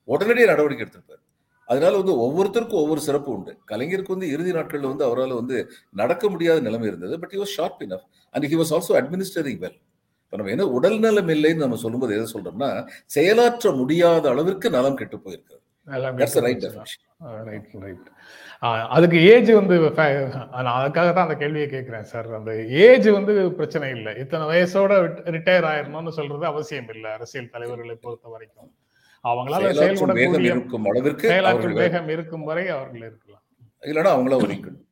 உடனடியே 0.05 0.47
நடவடிக்கை 0.47 0.87
எடுத்திருப்பார். 0.87 1.23
அதனால 1.67 1.97
வந்து 1.97 2.13
ஒவ்வொருத்தருக்கும் 2.13 2.81
ஒவ்வொரு 2.83 3.01
சிறப்பு 3.01 3.33
உண்டு. 3.33 3.59
கலைஞருக்கு 3.69 4.09
வந்து 4.09 4.31
இறுதி 4.31 4.53
நாட்களில் 4.53 4.87
வந்து 4.87 5.05
அவரால் 5.05 5.33
வந்து 5.33 5.71
நடக்க 5.93 6.29
முடியாத 6.29 6.61
நிலைமை 6.61 6.87
இருந்தது 6.87 7.21
but 7.21 7.33
he 7.33 7.43
sharp 7.57 7.81
enough 7.81 8.07
and 8.31 8.45
he 8.45 8.57
was 8.57 8.71
also 8.71 8.97
administering 9.01 9.61
well 9.65 9.79
இப்போ 10.31 10.43
நம்ம 10.43 10.51
என்ன 10.51 10.67
உடல்நலம் 10.67 11.29
இல்லைன்னு 11.29 11.57
நம்ம 11.57 11.77
சொல்லும்போது 11.77 12.15
எதை 12.15 12.33
சொல்றோம்னா 12.33 12.89
செயலாற்ற 13.05 13.71
முடியாத 13.71 14.29
அளவிற்கு 14.29 14.71
நலம் 14.71 14.97
கெட்டு 14.97 15.21
definition. 15.87 16.85
ரைட் 17.19 17.69
ரைட் 17.73 18.11
அதுக்கு 18.89 19.23
ஏஜ் 19.23 19.51
வந்து 19.51 19.81
நான் 19.81 20.91
அதுக்காக 20.91 20.93
தான் 20.93 21.17
அந்த 21.17 21.35
கேள்வியை 21.35 21.69
கேட்கிறேன் 21.69 22.03
சார் 22.03 22.35
அந்த 22.35 22.67
ஏஜ் 22.67 23.09
வந்து 23.09 23.53
பிரச்சனை 23.53 23.91
இல்லை. 23.91 24.17
இத்தனை 24.17 24.47
வயசோட 24.47 25.03
ரிட்டையர் 25.31 25.67
ஆயிரணும்னு 25.67 26.09
சொல்றது 26.09 26.47
அவசியம் 26.47 26.89
இல்லை 26.89 27.11
அரசியல் 27.11 27.49
தலைவர்களை 27.49 27.95
பொறுத்த 27.95 28.29
வரைக்கும். 28.29 28.75
அவங்களால 29.25 29.71
செயல்படக்கூடிய 29.73 30.41
இருக்கும் 30.41 30.85
அளவிற்கு 30.85 31.31
செயலாற்றும் 31.31 31.43
அவர்கள் 31.43 31.73
வேகம் 31.73 32.09
இருக்கும் 32.09 32.45
வரை 32.45 32.69
அவர்கள் 32.69 33.01
இருக்கலாம். 33.01 33.43
இல்லைன்னா 33.81 34.19
அவங்களா 34.19 34.35
ஒதுக்கணும் 34.35 34.87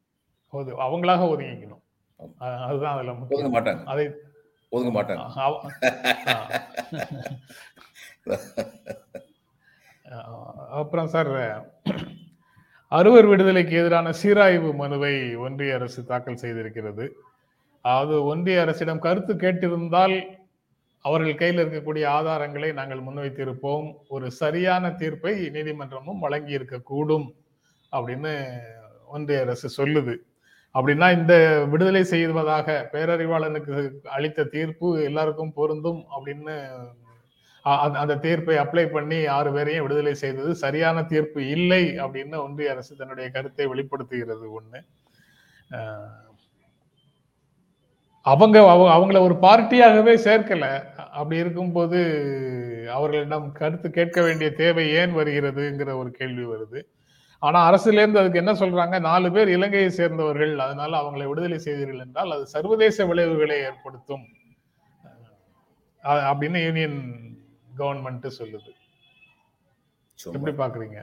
ஒது- 0.53 0.81
அவங்களாக 0.81 1.25
ஒதுங்கிக்கணும். 1.25 1.83
அதுதான் 2.66 2.96
அதுல 2.96 3.12
முக்கியம். 3.12 3.55
மாட்டாங்க. 3.55 3.85
அதை 3.85 4.11
ஒதுங்க 4.77 4.97
மாட்டாங்க. 4.97 5.25
அப்புறம் 10.81 11.11
சார் 11.15 11.29
அறுவர் 12.93 13.27
விடுதலைக்கு 13.27 13.77
எதிரான 13.77 14.12
சீராய்வு 14.12 14.75
மனுவை 14.75 15.37
ஒன்றிய 15.37 15.79
அரசு 15.79 16.05
தாக்கல் 16.05 16.43
செய்திருக்கிறது. 16.43 17.11
அதாவது 17.85 18.25
ஒன்றிய 18.25 18.61
அரசிடம் 18.61 18.99
கருத்து 18.99 19.35
கேட்டிருந்தால் 19.35 20.37
அவர்கள் 21.05 21.35
கையில் 21.35 21.62
இருக்கக்கூடிய 21.62 22.19
ஆதாரங்களை 22.19 22.73
நாங்கள் 22.73 22.99
முன்வைத்திருப்போம். 22.99 23.95
ஒரு 24.09 24.31
சரியான 24.41 24.93
தீர்ப்பை 24.93 25.51
நீதிமன்றமும் 25.57 26.19
வழங்கி 26.19 26.59
இருக்கக்கூடும் 26.59 27.35
அப்படின்னு 27.93 28.59
ஒன்றிய 29.17 29.41
அரசு 29.41 29.71
சொல்லுது. 29.79 30.17
அப்படின்னா 30.77 31.12
இந்த 31.12 31.65
விடுதலை 31.71 32.05
செய்வதாக 32.05 32.89
பேரறிவாளனுக்கு 32.93 33.91
அளித்த 34.05 34.45
தீர்ப்பு 34.45 35.03
எல்லாருக்கும் 35.03 35.53
பொருந்தும் 35.53 36.05
அப்படின்னு 36.21 36.71
அந்த- 37.62 38.17
தீர்ப்பை 38.17 38.57
அப்ளை 38.57 38.87
பண்ணி 38.87 39.27
ஆறு 39.27 39.53
பேரையும் 39.53 39.83
விடுதலை 39.83 40.15
செய்தது 40.15 40.55
சரியான 40.55 41.03
தீர்ப்பு 41.03 41.49
இல்லை 41.49 42.01
அப்படின்னு 42.01 42.37
ஒன்றிய 42.37 42.71
அரசு 42.71 42.97
தன்னுடைய 42.97 43.31
கருத்தை 43.31 43.67
வெளிப்படுத்துகிறது 43.67 44.61
ஒண்ணு. 44.61 44.83
அவங்க 48.23 48.71
அவங்க- 48.71 48.95
அவங்கள 48.97 49.21
ஒரு 49.21 49.35
பார்ட்டியாகவே 49.35 50.15
சேர்க்கல. 50.15 50.95
அப்படி 50.97 51.41
இருக்கும்போது 51.41 52.91
அவர்களிடம் 52.93 53.53
கருத்து 53.53 53.91
கேட்க 53.91 54.23
வேண்டிய 54.23 54.53
தேவை 54.53 54.91
ஏன் 54.91 55.17
வருகிறதுங்கிற 55.17 55.97
ஒரு 55.97 56.11
கேள்வி 56.11 56.45
வருது. 56.45 56.83
ஆனா 57.38 57.59
அரசுல 57.70 58.01
இருந்து 58.01 58.18
அதுக்கு 58.18 58.38
என்ன 58.38 58.53
சொல்றாங்க? 58.53 59.01
நாலு 59.01 59.33
பேர் 59.33 59.49
இலங்கையை 59.49 59.90
சேர்ந்தவர்கள். 59.90 60.59
அதனால 60.59 60.92
அவங்களை 61.01 61.25
விடுதலை 61.29 61.59
செய்தீர்கள் 61.59 61.99
என்றால் 61.99 62.35
அது 62.37 62.46
சர்வதேச 62.46 63.07
விளைவுகளை 63.07 63.59
ஏற்படுத்தும். 63.59 64.25
அப்படின்னு 66.05 66.59
யூனியன் 66.64 66.99
கவர்மெண்ட் 67.79 68.27
சொல்லுது. 68.38 68.72
எப்படி 70.37 70.55
பாக்குறீங்க? 70.62 71.01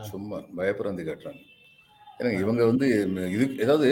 சும்மா. 0.00 0.36
பயப்பிறந்து 0.56 1.04
காட்டுறாங்க. 1.08 1.42
ஏன்னா 2.18 2.30
இவங்க 2.40 2.62
வந்து 2.66 2.86
இது 3.34 3.44
ஏதாவது 3.58 3.88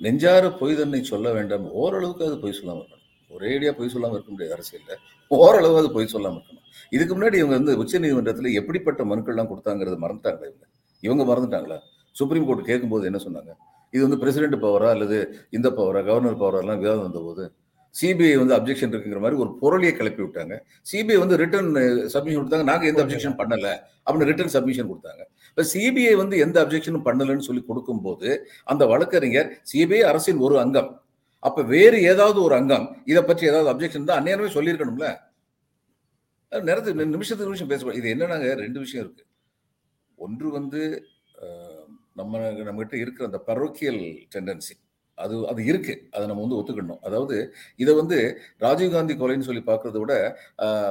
நெஞ்சார 0.00 0.50
பொய் 0.58 0.76
தன்னை 0.76 1.02
சொல்ல 1.02 1.32
வேண்டாம். 1.32 1.66
ஓரளவுக்கு 1.82 2.26
அது 2.26 2.38
பொய் 2.40 2.58
சொல்லாம 2.62 2.80
இருக்கணும். 2.80 3.04
ஒரேடியா 3.36 3.70
பொய் 3.78 3.92
சொல்லாம 3.94 4.16
இருக்க 4.16 4.30
முடியாது 4.30 4.54
அரசியல்ல. 4.56 4.94
ஓரளவு 5.28 5.78
அது 5.78 5.92
பொய் 5.92 6.12
சொல்லாம 6.12 6.36
இருக்கணும். 6.40 6.66
இதுக்கு 6.90 7.14
முன்னாடி 7.14 7.36
இவங்க 7.42 7.56
வந்து 7.58 7.78
உச்ச 7.78 7.98
நீதிமன்றத்துல 7.98 8.52
எப்படிப்பட்ட 8.52 9.04
மனுக்கள்லாம் 9.04 9.50
கொடுத்தாங்கிறது 9.52 9.98
மறந்துட்டாங்களா 10.04 10.48
இவங்க? 10.50 10.66
இவங்க 11.02 11.22
மறந்துட்டாங்களா? 11.30 11.78
சுப்ரீம் 12.16 12.46
கோர்ட் 12.48 12.68
கேட்கும்போது 12.70 13.04
என்ன 13.10 13.20
சொன்னாங்க? 13.26 13.52
இது 13.94 14.02
வந்து 14.06 14.20
பிரசிடென்ட் 14.22 14.58
பவரா 14.64 14.90
அல்லது 14.96 15.18
இந்த 15.58 15.68
பவரா 15.78 16.00
கவர்னர் 16.08 16.40
பவரா 16.42 16.60
எல்லாம் 16.64 16.80
விவாதம் 16.82 17.06
வந்தபோது 17.08 17.44
சிபிஐ 17.94 18.34
வந்து 18.40 18.54
அப்ஜெக்ஷன் 18.56 18.92
இருக்குங்கிற 18.92 19.20
மாதிரி 19.22 19.38
ஒரு 19.42 19.50
பொருளையை 19.60 19.92
கிளப்பி 19.98 20.22
விட்டாங்க. 20.24 20.54
சிபிஐ 20.90 21.16
வந்து 21.22 21.36
ரிட்டர்ன் 21.42 21.70
சப்மிஷன் 22.14 22.36
eh, 22.36 22.42
கொடுத்தாங்க. 22.42 22.66
நாங்கள் 22.70 22.90
எந்த 22.90 23.00
அப்ஜெக்ஷன் 23.04 23.36
பண்ணல 23.40 23.68
அப்படின்னு 24.04 24.28
ரிட்டர்ன் 24.30 24.52
சப்மிஷன் 24.56 24.90
கொடுத்தாங்க. 24.90 25.22
இப்போ 25.48 25.62
சிபிஐ 25.72 26.12
வந்து 26.22 26.36
எந்த 26.44 26.56
அப்ஜெக்ஷனும் 26.64 27.06
பண்ணலன்னு 27.08 27.46
சொல்லி 27.48 27.62
கொடுக்கும்போது 27.70 28.28
அந்த 28.72 28.86
வழக்கறிஞர் 28.92 29.48
சிபிஐ 29.72 30.02
அரசின் 30.10 30.42
ஒரு 30.48 30.56
அங்கம். 30.64 30.90
அப்போ 31.42 31.60
வேறு 31.74 31.98
ஏதாவது 32.12 32.38
ஒரு 32.46 32.54
அங்கம் 32.60 32.86
இதை 33.12 33.22
பற்றி 33.30 33.44
ஏதாவது 33.50 33.70
அப்ஜெக்ஷன் 33.72 34.08
தான் 34.10 34.20
அந்நேரமே 34.20 34.50
சொல்லியிருக்கணும்ல? 34.56 35.08
நேரத்துக்கு 36.52 37.10
நிமிஷத்துக்கு 37.16 37.50
நிமிஷம் 37.50 37.72
பேசக்கூடாது. 37.72 38.00
இது 38.02 38.12
என்னன்னாங்க? 38.14 38.48
ரெண்டு 38.64 38.78
விஷயம் 38.84 39.04
இருக்குது 39.04 39.26
ஒன்று 40.26 40.48
வந்து 40.58 40.82
நம்ம 42.20 42.38
நம்மகிட்ட 42.68 42.96
இருக்கிற 43.02 43.26
அந்த 43.30 43.38
பரோக்கியல் 43.50 44.00
டெண்டன்சி 44.34 44.74
அது 45.18 45.34
அது 45.50 45.60
இருக்கு. 45.70 45.94
அதை 46.14 46.22
நம்ம 46.28 46.42
வந்து 46.44 46.58
ஒத்துக்கணும். 46.58 47.00
அதாவது 47.06 47.36
இதை 47.82 47.92
வந்து 48.00 48.18
ராஜீவ்காந்தி 48.64 49.14
கொலைன்னு 49.22 49.46
சொல்லி 49.48 49.62
பார்க்கறத 49.66 49.98
விட 50.02 50.14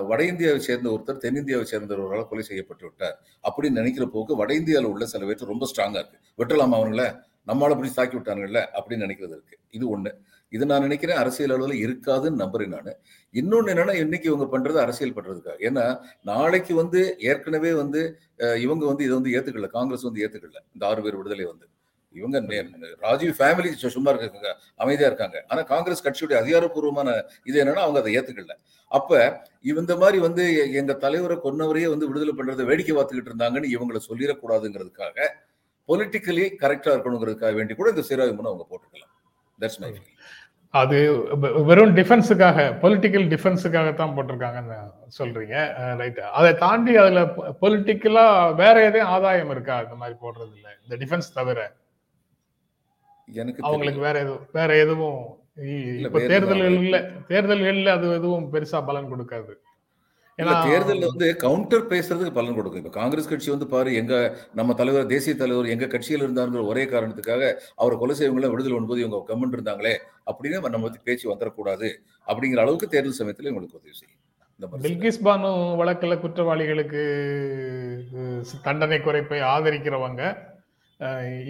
வட 0.09 0.19
இந்தியாவை 0.31 0.59
சேர்ந்த 0.67 0.87
ஒருத்தர் 0.95 1.21
தென்னிந்தியாவை 1.23 1.65
சேர்ந்தவர்களால் 1.71 2.29
கொலை 2.31 2.43
செய்யப்பட்டு 2.49 2.85
விட்டார் 2.87 3.15
அப்படின்னு 3.43 3.79
நினைக்கிற 3.81 4.07
போக்கு 4.15 4.39
வட 4.41 4.53
இந்தியாவில் 4.59 4.91
உள்ள 4.93 5.05
சில 5.13 5.25
பேர் 5.29 5.51
ரொம்ப 5.53 5.67
ஸ்ட்ராங்காக 5.71 6.03
இருக்கு. 6.03 6.19
வெட்டலாமா 6.41 6.77
அவங்கள? 6.79 7.05
நம்மளால 7.47 7.77
பிடிச்சி 7.79 7.97
தாக்கி 7.99 8.15
விட்டாங்கல்ல 8.17 8.61
அப்படின்னு 8.77 9.05
நினைக்கிறது 9.07 9.35
இருக்கு. 9.37 9.57
இது 9.77 9.85
ஒன்று 9.95 10.11
இது 10.55 10.65
நான் 10.65 10.85
நினைக்கிறேன் 10.87 11.19
அரசியல் 11.23 11.53
அளவில் 11.55 11.81
இருக்காதுன்னு 11.85 12.41
நம்புறேன் 12.43 12.73
நான். 12.75 12.91
இன்னொன்று 13.33 13.73
என்னன்னா 13.73 13.95
இன்னைக்கு 14.03 14.27
இவங்க 14.31 14.45
பண்றது 14.53 14.77
அரசியல் 14.85 15.15
பண்றதுக்காக. 15.17 15.57
ஏன்னா 15.69 15.85
நாளைக்கு 16.31 16.75
வந்து 16.75 17.01
ஏற்கனவே 17.31 17.73
வந்து 17.81 18.01
இவங்க 18.65 18.85
வந்து 18.91 19.03
இதை 19.07 19.15
வந்து 19.19 19.33
ஏத்துக்கல. 19.37 19.69
காங்கிரஸ் 19.77 20.07
வந்து 20.09 20.23
ஏத்துக்கல. 20.27 20.61
இந்த 20.75 20.83
ஆறு 20.91 21.03
பேர் 21.05 21.19
விடுதலை 21.19 21.45
வந்து. 21.51 21.67
இவங்க 22.15 22.37
ராஜீவ் 23.05 23.33
ஃபேமிலி 23.39 23.71
சும்மா 23.95 24.11
இருக்காங்க. 24.13 24.51
அமைதியா 24.83 25.09
இருக்காங்க. 25.11 25.37
ஆனா 25.47 25.61
காங்கிரஸ் 25.73 26.05
கட்சியுடைய 26.07 26.37
அதிகாரப்பூர்வமான 26.43 27.09
இது 27.49 27.57
என்னன்னா 27.63 27.83
அவங்க 27.85 27.99
அதை 28.03 28.13
ஏத்துக்கல. 28.19 28.55
அப்ப 28.91 29.19
இந்த 29.71 29.95
மாதிரி 30.03 30.19
வந்து 30.27 30.43
எங்க 30.79 30.93
தலைவரை 31.05 31.37
கொன்னவரையே 31.43 31.89
வந்து 31.93 32.07
விடுதலை 32.11 32.33
பண்றதை 32.39 32.65
வேடிக்கை 32.71 32.95
பார்த்துக்கிட்டு 32.97 33.31
இருந்தாங்கன்னு 33.31 33.71
இவங்களை 33.75 34.01
சொல்லிடக்கூடாதுங்கிறதுக்காக 34.09 35.27
பொலிட்டிக்கலி 35.89 36.45
கரெக்டா 36.63 36.91
இருக்கணுங்கிறதுக்காக 36.95 37.53
வேண்டி 37.59 37.73
கூட 37.75 37.89
இந்த 37.89 38.03
சீராய்வு 38.09 38.49
அவங்க 38.51 38.65
போட்டுக்கலாம் 38.71 39.08
தட்ஸ் 39.59 39.79
மை. 39.79 39.89
அது 40.73 40.97
வெறும் 41.63 41.95
டிஃபென்ஸுக்காக 41.95 42.57
பொலிட்டிக்கல் 42.81 43.25
டிஃபென்ஸுக்காக 43.29 43.93
தான் 43.93 44.13
போட்டிருக்காங்கன்னு 44.15 44.77
சொல்றீங்க. 45.17 45.55
ரைட் 45.97 46.19
அதை 46.33 46.53
தாண்டி 46.55 46.95
அதுல 46.95 47.21
பொலிட்டிக்கலா 47.61 48.25
வேற 48.55 48.83
எதையும் 48.83 49.09
ஆதாயம் 49.09 49.49
இருக்கா? 49.49 49.81
இந்த 49.81 49.95
மாதிரி 49.95 50.17
போடுறது 50.21 50.53
இல்ல 50.55 50.69
இந்த 50.83 50.95
டிஃபென்ஸ் 50.97 51.33
தவிர? 51.33 51.59
எனக்கு 53.27 53.63
அவங்களுக்கு 53.63 54.01
வேற 54.01 54.19
எதுவும் 54.19 54.45
வேற 54.51 54.77
எதுவும் 54.77 55.19
இ- 55.63 55.81
இல்ல, 55.95 56.07
தேர்தல்கள்ல 56.29 56.99
தேர்தல்கள்ல 57.29 57.89
அது 57.89 58.13
எதுவும் 58.13 58.53
பெருசா 58.53 58.85
பலன் 58.85 59.11
கொடுக்காது. 59.11 59.53
இல்ல 60.41 60.53
தேர்தல்ல 60.67 61.09
வந்து 61.11 61.27
கவுண்டர் 61.43 61.89
பேசுறதுக்கு 61.91 62.37
பலன் 62.37 62.57
கொடுக்கும். 62.57 62.81
இப்ப 62.81 62.93
காங்கிரஸ் 62.99 63.29
கட்சி 63.31 63.49
வந்து 63.53 63.67
பாரு 63.73 63.89
எங்க 64.01 64.13
நம்ம 64.59 64.75
தலைவர் 64.81 65.11
தேசிய 65.13 65.33
தலைவர் 65.41 65.73
எங்க 65.73 65.85
கட்சியில 65.93 66.25
இருந்தாருங்கிற 66.25 66.63
ஒரே 66.71 66.83
காரணத்துக்காக 66.93 67.51
அவரை 67.81 67.97
கொலை 68.03 68.15
செய்வங்களை 68.19 68.51
விடுதலை 68.53 68.75
பண்ணும்போது 68.75 69.03
இவங்க 69.03 69.19
கமெண்ட் 69.31 69.57
இருந்தாங்களே 69.57 69.93
அப்படின்னு 70.31 70.63
நம்ம 70.75 70.85
பத்தி 70.87 71.01
பேச்சு 71.09 71.25
வந்துடக்கூடாது 71.33 71.89
அப்படிங்கிற 72.27 72.63
அளவுக்கு 72.65 72.91
தேர்தல் 72.93 73.19
சமயத்துல 73.21 73.51
இவங்களுக்கு 73.51 73.79
உதவி 73.81 73.97
செய்யும். 73.99 74.17
பில்கிஸ் 74.85 75.21
பானு 75.25 75.49
வழக்குல 75.79 76.13
குற்றவாளிகளுக்கு 76.23 77.03
தண்டனை 78.65 78.97
குறைப்பை 79.01 79.39
ஆதரிக்கிறவங்க 79.51 80.23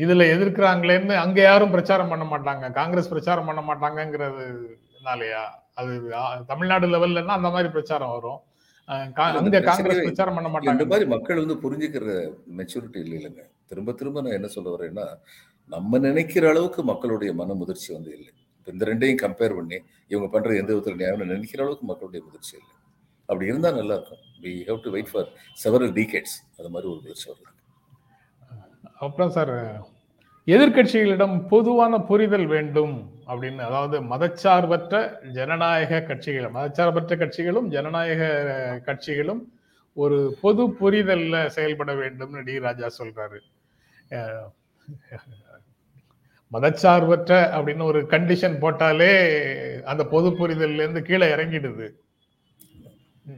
இதுல 0.03 0.25
எதிர்க்கிறாங்களேன்னு 0.33 1.15
அங்க 1.21 1.39
யாரும் 1.47 1.73
பிரச்சாரம் 1.75 2.11
பண்ண 2.11 2.25
மாட்டாங்க. 2.33 2.65
காங்கிரஸ் 2.79 3.09
பிரச்சாரம் 3.13 3.47
பண்ண 3.49 3.61
மாட்டாங்கங்கிறதுனாலயா? 3.69 5.41
அது 5.79 5.91
தமிழ்நாடு 6.51 6.87
லெவல்லன்னா 6.93 7.35
அந்த 7.39 7.49
மாதிரி 7.55 7.69
பிரச்சாரம் 7.75 8.13
வரும். 8.15 8.39
அங்க 8.95 9.41
இந்த 9.47 9.59
காங்கிரஸ் 9.69 10.01
பிரச்சாரம் 10.05 10.35
பண்ண 10.37 10.49
இந்த 10.49 10.53
மாட்டாங்க 10.55 10.85
மாதிரி 10.91 11.07
மக்கள் 11.13 11.41
வந்து 11.43 11.55
புரிஞ்சுக்கிற 11.63 12.05
மெச்சூரிட்டி 12.59 12.99
இல்லை 13.05 13.15
இல்லைங்க. 13.19 13.43
திரும்ப 13.71 13.93
திரும்ப 13.99 14.21
நான் 14.25 14.37
என்ன 14.39 14.49
சொல்ல 14.55 14.69
வரேன்னா 14.75 15.05
நம்ம 15.69 15.99
நினைக்கிற 16.07 16.43
அளவுக்கு 16.53 16.83
மக்களுடைய 16.91 17.31
மன 17.41 17.55
முதிர்ச்சி 17.61 17.89
வந்து 17.95 18.11
இல்லை. 18.17 18.31
இப்ப 18.57 18.71
இந்த 18.75 18.85
ரெண்டையும் 18.91 19.21
கம்பேர் 19.25 19.55
பண்ணி 19.59 19.77
இவங்க 20.13 20.27
பண்றது 20.33 20.61
எந்த 20.61 20.71
விதத்தில் 20.73 20.99
நியாயம் 21.01 21.23
நினைக்கிற 21.33 21.61
அளவுக்கு 21.65 21.87
மக்களுடைய 21.91 22.21
முதிர்ச்சி 22.27 22.53
இல்லை. 22.61 22.73
அப்படி 23.29 23.49
இருந்தா 23.51 23.71
நல்லா 23.79 23.95
இருக்கும். 23.99 24.23
We 24.43 24.53
have 24.69 24.81
to 24.85 24.91
wait 24.95 25.11
for 25.11 25.29
several 25.63 25.93
decades 25.99 26.35
அது 26.59 26.71
மாதிரி 26.75 26.91
ஒரு 26.93 26.99
முதிர்ச்சி 27.05 27.27
வருது 27.31 27.55
அப்புறம் 29.05 29.31
சார் 29.37 29.53
எதிர்க்கட்சிகளிடம் 30.47 31.35
பொதுவான 31.53 31.93
புரிதல் 32.09 32.47
வேண்டும். 32.55 32.95
அப்படின்னு 33.29 33.55
அதாவது 33.55 34.01
மதச்சார்பற்ற 34.01 35.21
ஜனநாயக 35.27 36.01
கட்சிகள் 36.01 36.51
மதச்சார்பற்ற 36.51 37.15
கட்சிகளும் 37.17 37.67
ஜனநாயக 37.67 38.81
கட்சிகளும் 38.85 39.41
ஒரு 39.93 40.37
பொது 40.41 40.67
புரிதல்ல 40.67 41.45
செயல்பட 41.45 41.93
வேண்டும்னு 41.93 42.43
டி 42.43 42.59
ராஜா 42.59 42.89
சொல்றாரு. 42.97 43.39
மதச்சார்பற்ற 46.53 47.33
அப்படின்னு 47.33 47.83
ஒரு 47.83 48.01
கண்டிஷன் 48.01 48.59
போட்டாலே 48.59 49.81
அந்த 49.81 50.05
பொது 50.05 50.29
புரிதல்ல 50.29 50.73
இருந்து 50.73 51.01
கீழே 51.01 51.35
இறங்கிடுது. 51.35 51.89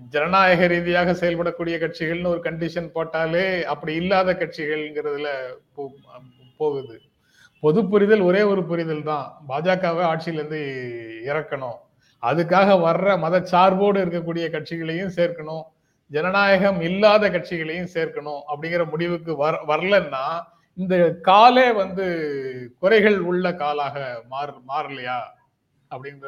ஜனநாயக 0.09 0.67
ரீதியாக 0.67 1.11
செயல்படக்கூடிய 1.11 1.77
கட்சிகள்னு 1.79 2.27
ஒரு 2.27 2.39
கண்டிஷன் 2.39 2.91
போட்டாலே 2.95 3.63
அப்படி 3.63 3.95
இல்லாத 3.95 4.33
கட்சிகள்ங்கிறதுல 4.33 5.27
போ- 5.77 5.95
போகுது. 6.57 7.01
பொது 7.63 7.79
புரிதல் 7.91 8.23
ஒரே 8.29 8.41
ஒரு 8.51 8.61
புரிதல் 8.69 9.07
தான். 9.11 9.27
பாஜகவை 9.49 10.03
ஆட்சியிலேருந்து 10.11 10.61
இறக்கணும். 11.31 11.79
அதுக்காக 12.23 12.69
வர்ற 12.87 13.07
மதச்சார்போடு 13.25 13.97
இருக்கக்கூடிய 14.03 14.45
கட்சிகளையும் 14.55 15.13
சேர்க்கணும். 15.17 15.63
ஜனநாயகம் 16.11 16.79
இல்லாத 16.87 17.23
கட்சிகளையும் 17.35 17.93
சேர்க்கணும் 17.95 18.41
அப்படிங்கிற 18.51 18.83
முடிவுக்கு 18.93 19.31
வர் 19.43 19.59
வரலன்னா 19.71 20.25
இந்த 20.77 20.95
காலே 21.29 21.67
வந்து 21.81 22.05
குறைகள் 22.81 23.17
உள்ள 23.29 23.45
காலாக 23.61 23.95
மாறு 24.31 24.53
மாறலையா 24.71 25.19
அப்படின்ற 25.91 26.27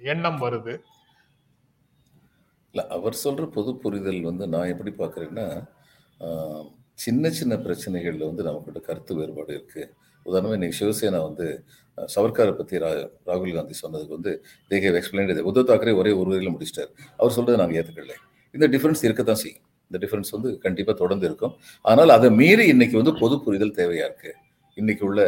எண்ணம் 0.00 0.38
வருது. 0.44 0.74
இல்லை 2.74 2.84
அவர் 2.96 3.22
சொல்ற 3.24 3.44
பொது 3.56 3.70
புரிதல் 3.82 4.20
வந்து 4.28 4.44
நான் 4.54 4.72
எப்படி 4.74 4.92
பார்க்குறேன்னா 5.00 5.46
சின்ன 6.98 7.30
சின்ன 7.38 7.54
பிரச்சனைகளில் 7.64 8.28
வந்து 8.28 8.42
நமக்கிட்ட 8.48 8.80
கருத்து 8.88 9.12
வேறுபாடு 9.18 9.52
இருக்குது 9.58 9.86
உதாரணமாக 10.26 10.56
இன்றைக்கி 10.58 10.76
சிவசேனா 10.80 11.20
வந்து 11.28 11.46
சவர்காரை 11.98 12.52
பற்றி 12.58 12.74
ரா 12.82 12.90
ராகுல் 13.28 13.56
காந்தி 13.56 13.74
சொன்னதுக்கு 13.80 14.16
வந்து 14.18 14.32
they 14.70 14.76
have 14.84 14.98
explain 15.00 15.30
Uddhav 15.50 15.68
Thackeray 15.70 15.94
ஒரே 16.00 16.12
ஒரு 16.20 16.28
வரையில் 16.32 16.52
முடிச்சிட்டார். 16.54 16.90
அவர் 17.18 17.34
சொல்கிறத 17.36 17.58
நாங்கள் 17.62 17.78
ஏற்றுக்கல 17.80 18.16
இந்த 18.54 18.66
டிஃப்ரென்ஸ் 18.74 19.02
இருக்க 19.08 19.22
தான் 19.30 19.40
செய்யும். 19.42 19.64
இந்த 19.90 19.98
டிஃப்ரென்ஸ் 20.04 20.30
வந்து 20.36 20.50
கண்டிப்பாக 20.64 20.96
தொடர்ந்து 21.02 21.26
இருக்கும். 21.30 21.54
ஆனால் 21.84 22.12
அதை 22.16 22.28
மீறி 22.40 22.66
இன்னைக்கு 22.74 22.96
வந்து 23.00 23.14
பொது 23.22 23.36
புரிதல் 23.46 23.74
தேவையாக 23.80 24.08
இருக்குது 24.10 24.38
இன்னைக்கு 24.76 25.04
உள்ள 25.08 25.20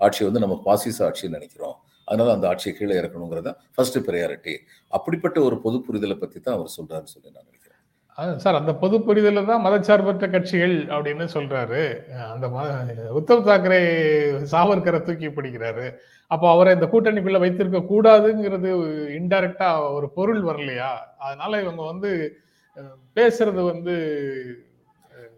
ஆட்சியை 0.00 0.26
வந்து 0.30 0.42
நம்ம 0.44 0.56
பாசிச 0.66 0.98
ஆட்சின்னு 1.08 1.36
நினைக்கிறோம். 1.38 1.76
அதனால 2.08 2.32
அந்த 2.36 2.46
ஆட்சியை 2.52 2.72
கீழே 2.76 2.94
இறக்கணுங்கிறதான் 3.00 3.58
ஃபர்ஸ்ட் 3.74 3.98
ப்ரையாரிட்டி 4.06 4.54
அப்படிப்பட்ட 4.92 5.38
ஒரு 5.48 5.58
பொது 5.64 5.78
புரிதலை 5.88 6.18
பற்றி 6.22 6.38
தான் 6.40 6.56
அவர் 6.58 6.76
சொல்கிறாருன்னு 6.76 7.12
சொல்லி 7.14 7.30
நான் 7.36 7.48
சார் 8.36 8.54
அந்த 8.54 8.74
பொது 8.74 8.98
புரிதல 8.98 9.44
தான் 9.44 9.64
மதச்சார்பற்ற 9.64 10.30
கட்சிகள் 10.30 10.84
அப்படின்னு 10.84 11.28
சொல்றாரு. 11.34 12.10
அந்த 12.30 12.46
ம- 12.46 12.88
உத்தவ் 13.20 13.46
தாக்கரே 13.48 13.82
சாவர்கரை 14.52 15.02
தூக்கி 15.02 15.26
பிடிக்கிறாரு. 15.26 15.94
அப்போ 16.26 16.50
அவரை 16.50 16.74
இந்த 16.74 16.86
கூட்டணிக்குள்ள 16.86 17.38
வைத்திருக்க 17.38 17.78
கூடாதுங்கிறது 17.78 18.68
இன்டைரக்டா 19.18 19.92
ஒரு 19.92 20.10
பொருள் 20.10 20.42
வரலையா? 20.42 20.88
அதனால 21.18 21.60
இவங்க 21.62 21.82
வந்து 21.82 22.36
பேசுறது 23.14 23.64
வந்து 23.64 23.94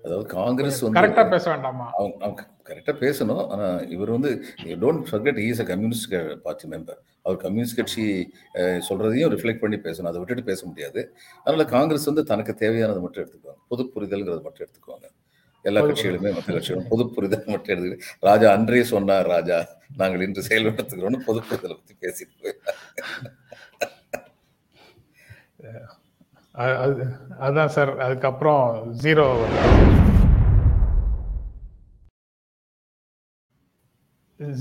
அதாவது 0.03 0.29
காங்கிரஸ் 0.29 0.81
வந்து 0.81 1.01
கரெக்டா 1.01 1.31
பேச 1.31 1.51
வேண்டாமா? 1.51 1.91
அவங்க 1.97 2.47
கரெக்டாக 2.69 2.97
பேசணும். 3.05 3.47
ஆனால் 3.49 3.91
இவர் 3.91 4.11
வந்து 4.11 4.31
don't 4.83 5.05
forget 5.11 5.39
is 5.49 5.61
a 5.61 5.65
communist 5.65 6.15
party 6.43 6.69
member 6.69 7.01
our 7.23 7.39
communist 7.39 7.77
கட்சி 7.77 8.05
சொல்றதையும் 8.89 9.33
ரிஃப்ளெக்ட் 9.35 9.59
பண்ணி 9.59 9.77
பேசணும். 9.77 10.09
அதை 10.11 10.19
விட்டுட்டு 10.19 10.45
பேச 10.45 10.67
முடியாது. 10.67 11.03
அதனால 11.45 11.69
காங்கிரஸ் 11.69 12.05
வந்து 12.05 12.25
தனக்கு 12.25 12.55
தேவையானதை 12.59 13.01
மட்டும் 13.01 13.25
எடுத்துக்குவாங்க. 13.25 13.61
பொது 13.69 13.83
புரிதல்ங்கிறத 13.95 14.43
மட்டும் 14.43 14.67
எடுத்துக்குவாங்க. 14.67 15.07
எல்லா 15.65 15.81
கட்சிகளுமே 15.81 16.33
மற்ற 16.35 16.55
கட்சிகளும் 16.55 16.89
பொது 16.89 17.11
புரிதல் 17.11 17.43
மட்டும் 17.47 17.75
எடுத்துக்கிட்டு 17.75 17.99
ராஜா 18.21 18.53
அன்றே 18.53 18.83
சொன்னார் 18.85 19.27
ராஜா 19.27 19.59
நாங்கள் 19.97 20.21
இன்று 20.21 20.43
செயல்படுத்துகிறோம்னு 20.49 21.21
பொது 21.27 21.41
புரிதலை 21.41 21.77
பற்றி 21.79 21.95
பேசிட்டு 22.01 22.35
போய் 22.43 22.57
அ- 25.65 25.87
அது 26.55 27.05
அதுதான் 27.45 27.73
சார் 27.75 27.91
அதுக்கப்புறம் 28.05 28.65
ஜீரோ 29.03 29.27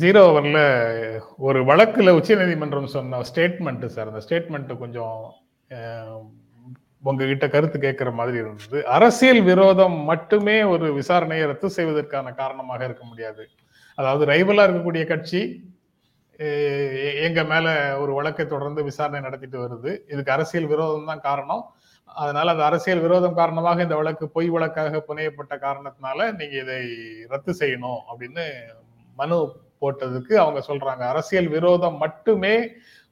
ஜீரோ 0.02 0.22
ஓவரில் 0.30 0.64
ஒரு 1.48 1.60
வழக்குல 1.70 2.10
உச்சநீதிமன்றம் 2.18 2.94
சொன்ன 2.96 3.22
ஸ்டேட்மெண்ட்டு 3.30 3.88
சார் 3.96 4.10
அந்த 4.12 4.22
ஸ்டேட்மெண்ட்டு 4.26 4.78
கொஞ்சம் 4.84 5.18
உங்ககிட்ட 7.10 7.46
கருத்து 7.48 7.78
கேட்குற 7.80 8.10
மாதிரி 8.14 8.38
இருந்தது. 8.38 8.80
அரசியல் 8.98 9.42
விரோதம் 9.50 9.98
மட்டுமே 10.12 10.58
ஒரு 10.74 10.88
விசாரணையை 11.00 11.46
ரத்து 11.52 11.70
செய்வதற்கான 11.78 12.34
காரணமாக 12.42 12.82
இருக்க 12.86 13.04
முடியாது. 13.06 13.44
அதாவது 13.98 14.26
ரைவலாக 14.34 14.68
இருக்கக்கூடிய 14.68 15.06
கட்சி 15.14 15.42
எங்கள் 16.40 16.48
மேலே 16.48 17.22
எங்க 17.28 17.42
மேல 17.52 17.68
ஒரு 18.04 18.12
வழக்கை 18.14 18.46
தொடர்ந்து 18.48 18.82
விசாரணை 18.84 19.20
நடத்திட்டு 19.22 19.58
வருது. 19.66 19.92
இதுக்கு 20.14 20.36
அரசியல் 20.36 20.72
விரோதம் 20.74 21.10
தான் 21.12 21.26
காரணம். 21.30 21.64
அதனால 22.15 22.52
அந்த 22.52 22.63
அரசியல் 22.65 23.00
விரோதம் 23.00 23.34
காரணமாக 23.34 23.82
இந்த 23.82 23.95
வழக்கு 23.95 24.30
பொய் 24.30 24.50
வழக்காக 24.50 25.04
புனையப்பட்ட 25.08 25.56
காரணத்தினால 25.58 26.32
நீங்க 26.32 26.58
இதை 26.58 26.82
ரத்து 27.28 27.52
செய்யணும் 27.60 28.02
அப்படின்னு 28.10 28.45
மனு 29.15 29.38
போட்டதுக்கு 29.82 30.34
அவங்க 30.36 30.60
சொல்றாங்க. 30.67 31.04
அரசியல் 31.08 31.47
விரோதம் 31.47 31.97
மட்டுமே 31.97 32.56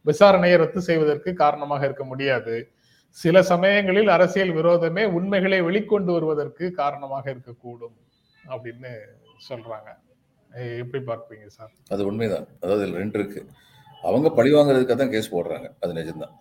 விசாரணையை 0.06 0.58
ரத்து 0.58 0.82
செய்வதற்கு 0.82 1.34
காரணமாக 1.34 1.86
இருக்க 1.86 2.04
முடியாது. 2.04 2.72
சில 3.12 3.42
சமயங்களில் 3.42 4.08
அரசியல் 4.08 4.54
விரோதமே 4.54 5.06
உண்மைகளை 5.06 5.62
வெளிக்கொண்டு 5.62 6.12
வருவதற்கு 6.12 6.72
காரணமாக 6.72 7.34
இருக்கக்கூடும் 7.34 7.98
அப்படின்னு 8.44 8.92
சொல்றாங்க. 9.50 9.90
எப்படி 10.50 11.04
பார்ப்பீங்க 11.06 11.46
சார்? 11.48 11.72
அது 11.90 12.06
உண்மைதான். 12.06 12.48
அதாவது 12.62 12.92
ரெண்டு 12.92 13.20
இருக்கு. 13.20 13.42
அவங்க 14.04 14.30
பழி 14.30 14.54
வாங்குறதுக்காக 14.54 14.98
தான் 14.98 15.10
கேஸ் 15.10 15.34
போடுறாங்க. 15.36 15.68
அது 15.80 15.94
நிஜம்தான். 15.94 16.36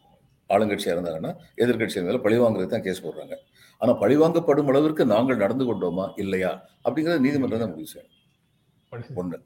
ஆளுங்கட்சியா 0.50 0.92
இருந்தாங்கன்னா 0.94 1.32
எதிர்கட்சியா 1.62 2.00
இருந்தாலும் 2.00 2.22
பழி 2.22 2.38
வாங்குறதுக்கு 2.38 2.74
தான் 2.76 2.86
கேஸ் 2.88 3.04
போடுறாங்க. 3.06 3.34
ஆனா 3.78 3.92
பழி 3.92 4.16
வாங்கப்படும் 4.16 4.68
அளவிற்கு 4.68 5.06
நாங்கள் 5.06 5.36
நடந்து 5.36 5.64
கொண்டோமா? 5.64 6.12
இல்லையா? 6.16 6.50
அப்படிங்கறது 6.84 7.24
நீதிமன்றம் 7.26 7.58
தான் 7.58 7.70
முடிவு 7.70 7.90
செய்யணும். 7.94 8.14
ஒண்ணு. 9.22 9.38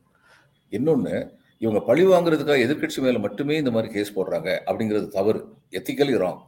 இன்னொன்னு 0.73 1.15
இவங்க 1.59 1.81
பழி 1.81 2.05
வாங்குறதுக்காக 2.07 2.63
எதிர்க்கட்சி 2.67 3.01
மேல 3.01 3.19
மட்டுமே 3.19 3.57
இந்த 3.57 3.71
மாதிரி 3.71 3.93
கேஸ் 3.93 4.17
போடுறாங்க 4.19 4.49
அப்படிங்கிறது 4.69 5.09
தவறு. 5.09 5.41
எத்திக்கலி 5.71 6.17
ராங் 6.25 6.41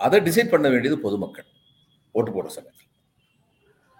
அதை 0.00 0.20
டிசைட் 0.20 0.48
பண்ண 0.48 0.68
வேண்டியது 0.68 0.98
பொதுமக்கள். 0.98 1.48
ஓட்டு 2.14 2.30
போடுற 2.30 2.46
சமயத்தில். 2.46 2.88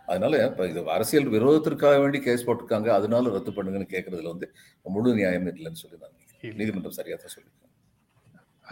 அதனால 0.09 0.47
இப்ப 0.47 0.67
இது 0.69 0.81
அரசியல் 0.91 1.29
விரோதத்திற்காக 1.29 2.01
வேண்டி 2.01 2.21
கேஸ் 2.21 2.47
போட்டிருக்காங்க. 2.47 2.89
அதனால 2.89 3.31
ரத்து 3.31 3.51
பண்ணுங்கன்னு 3.51 3.93
கேட்கறதுல 3.95 4.33
வந்து 4.35 4.49
முழு 4.97 5.15
நியாயம் 5.15 5.47
இல்லைன்னு 5.47 5.83
சொல்லி 5.85 5.99
நான். 6.03 6.17
நீதிமன்றம் 6.61 6.99
சரியா 7.01 7.17
தான் 7.17 7.35
சொல்லியிருக்காங்க 7.35 7.62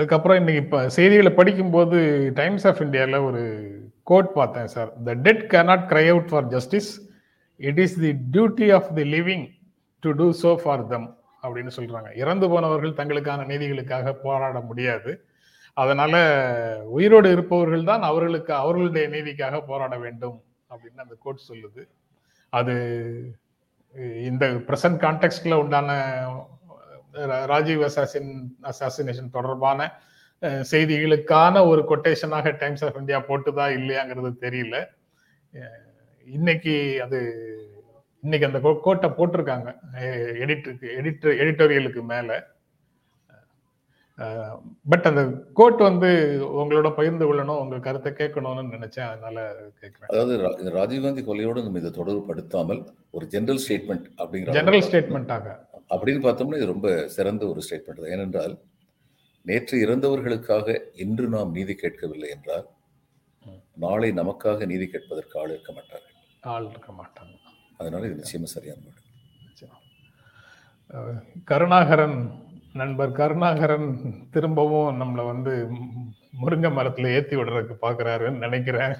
அதுக்கப்புறம் 0.00 0.38
இன்னைக்கு 0.40 0.60
இப்போ 0.64 0.78
செய்திகளை 0.94 1.30
படிக்கும்போது 1.38 1.98
டைம்ஸ் 2.38 2.64
ஆஃப் 2.68 2.78
இந்தியாவில் 2.84 3.24
ஒரு 3.28 3.42
கோட் 4.10 4.30
பார்த்தேன் 4.36 4.70
sir 4.74 4.90
the 5.06 5.14
dead 5.26 5.42
cannot 5.52 5.84
cry 5.90 6.04
out 6.12 6.30
for 6.30 6.46
justice 6.54 6.88
it 7.60 7.80
is 7.84 7.96
the 8.04 8.12
duty 8.36 8.68
of 8.76 8.88
the 8.98 9.04
living 9.16 9.44
to 10.02 10.10
do 10.20 10.26
so 10.42 10.52
for 10.62 10.84
them 10.92 11.08
அப்படின்னு 11.42 11.72
சொல்றாங்க. 11.76 12.08
இறந்து 12.22 12.46
போனவர்கள் 12.52 12.96
தங்களுக்கான 13.00 13.44
நீதிகளுக்காக 13.52 14.14
போராட 14.22 14.56
முடியாது. 14.70 15.12
அதனால 15.76 16.14
உயிரோடு 16.96 17.28
இருப்பவர்கள் 17.36 17.88
தான் 17.90 18.02
அவர்களுக்கு 18.10 18.54
அவர்களுடைய 18.62 19.06
நீதிக்காக 19.16 19.60
போராட 19.70 19.94
வேண்டும் 20.04 20.38
அப்படின்னு 20.70 21.04
அந்த 21.06 21.16
கோட் 21.24 21.48
சொல்லுது. 21.50 21.84
அது 22.52 22.74
இந்த 24.30 24.46
பிரசன்ட் 24.68 25.00
கான்டெக்ட்ல 25.04 25.60
உண்டான 25.64 25.90
ராஜீவ் 27.52 27.82
அசாசின் 27.88 28.30
அசாசினேஷன் 28.70 29.34
தொடர்பான 29.36 29.90
செய்திகளுக்கான 30.72 31.66
ஒரு 31.70 31.82
கொட்டேஷனாக 31.90 32.56
டைம்ஸ் 32.58 32.84
ஆஃப் 32.84 33.00
இந்தியா 33.00 33.18
போட்டுதா 33.28 33.66
இல்லையாங்கிறது 33.78 34.30
தெரியல. 34.46 34.76
இன்னைக்கு 36.26 36.74
அது 37.06 37.18
இன்னைக்கு 38.24 38.48
அந்த 38.48 38.60
கோட்டை 38.86 39.08
போட்டிருக்காங்க. 39.10 39.68
எடிட்டருக்கு 40.44 40.88
எடிட்டர் 41.00 41.38
எடிட்டோரியலுக்கு 41.42 42.02
மேல. 42.14 42.30
பட் 44.92 45.06
அந்த 45.10 45.22
கோட் 45.58 45.80
வந்து 45.86 46.08
உங்களோட 46.60 46.88
பகிர்ந்து 46.96 47.26
கொள்ளணும் 47.28 47.60
உங்க 47.62 47.76
கருத்தை 47.86 48.10
கேட்கணும்னு 48.12 48.74
நினைச்சேன். 48.76 49.10
அதனால 49.12 49.36
கேட்கிறேன். 49.80 50.10
அதாவது 50.12 50.34
ராஜீவ்காந்தி 50.78 51.22
கொலையோடு 51.28 51.64
நம்ம 51.66 51.80
இதை 51.82 51.92
தொடர்புபடுத்தாமல் 52.00 52.82
ஒரு 53.10 53.26
ஜெனரல் 53.34 53.62
ஸ்டேட்மெண்ட் 53.66 54.06
அப்படிங்கிற 54.22 54.56
ஜெனரல் 54.58 54.86
ஸ்டேட்மெண்ட்டாக 54.88 55.56
அப்படின்னு 55.90 56.24
பார்த்தோம்னா 56.24 56.60
இது 56.60 56.74
ரொம்ப 56.74 56.88
சிறந்த 57.08 57.42
ஒரு 57.46 57.60
ஸ்டேட்மெண்ட் 57.66 58.12
ஏனென்றால் 58.14 58.54
நேற்று 59.42 59.76
இறந்தவர்களுக்காக 59.86 60.76
இன்று 60.94 61.26
நாம் 61.28 61.50
நீதி 61.50 61.74
கேட்கவில்லை 61.74 62.28
என்றால் 62.28 62.66
நாளை 63.74 64.10
நமக்காக 64.12 64.66
நீதி 64.66 64.86
கேட்பதற்கு 64.86 65.40
ஆள் 65.40 65.48
இருக்க 65.48 65.72
மாட்டார்கள். 65.72 66.16
ஆள் 66.40 66.68
இருக்க 66.70 66.90
மாட்டாங்க. 66.92 67.36
அதனால 67.76 68.06
இது 68.06 68.22
நிச்சயமா 68.22 68.50
சரியான 68.56 68.98
கருணாகரன் 71.44 72.18
நண்பர் 72.72 73.12
கருணாகரன் 73.12 73.88
திரும்பவும் 74.30 74.98
நம்மளை 75.00 75.24
வந்து 75.26 75.52
முருங்கை 76.40 76.70
மரத்துல 76.76 77.12
ஏத்தி 77.16 77.36
விடுறதுக்கு 77.36 77.76
பாக்குறாருன்னு 77.86 78.44
நினைக்கிறேன். 78.46 78.96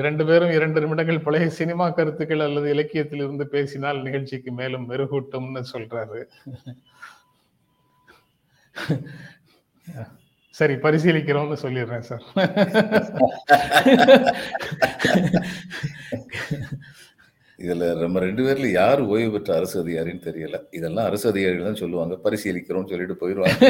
இரண்டு 0.00 0.22
பேரும் 0.28 0.54
இரண்டு 0.56 0.78
நிமிடங்கள் 0.82 1.24
பழைய 1.26 1.46
சினிமா 1.58 1.86
கருத்துக்கள் 1.98 2.44
அல்லது 2.46 2.68
இலக்கியத்தில் 2.74 3.22
இருந்து 3.24 3.44
பேசினால் 3.54 4.04
நிகழ்ச்சிக்கு 4.06 4.50
மேலும் 4.60 4.88
மெருகூட்டும்னு 4.90 5.62
சொல்றாரு. 5.72 6.20
சரி 10.58 10.74
பரிசீலிக்கிறோம்னு 10.84 11.56
சொல்லிடுறேன் 11.62 12.06
சார். 12.08 12.24
இதுல 17.64 17.84
நம்ம 18.02 18.18
ரெண்டு 18.26 18.42
பேர்ல 18.46 18.70
யார் 18.80 19.00
ஓய்வு 19.12 19.30
பெற்ற 19.34 19.50
அரசு 19.58 19.76
அதிகாரின்னு 19.84 20.26
தெரியல. 20.28 20.58
இதெல்லாம் 20.78 21.08
அரசு 21.10 21.26
அதிகாரிகள் 21.32 21.68
தான் 21.70 21.82
சொல்லுவாங்க. 21.82 22.16
பரிசீலிக்கிறோம்னு 22.26 22.92
சொல்லிட்டு 22.92 23.20
போயிடுவாங்க. 23.22 23.60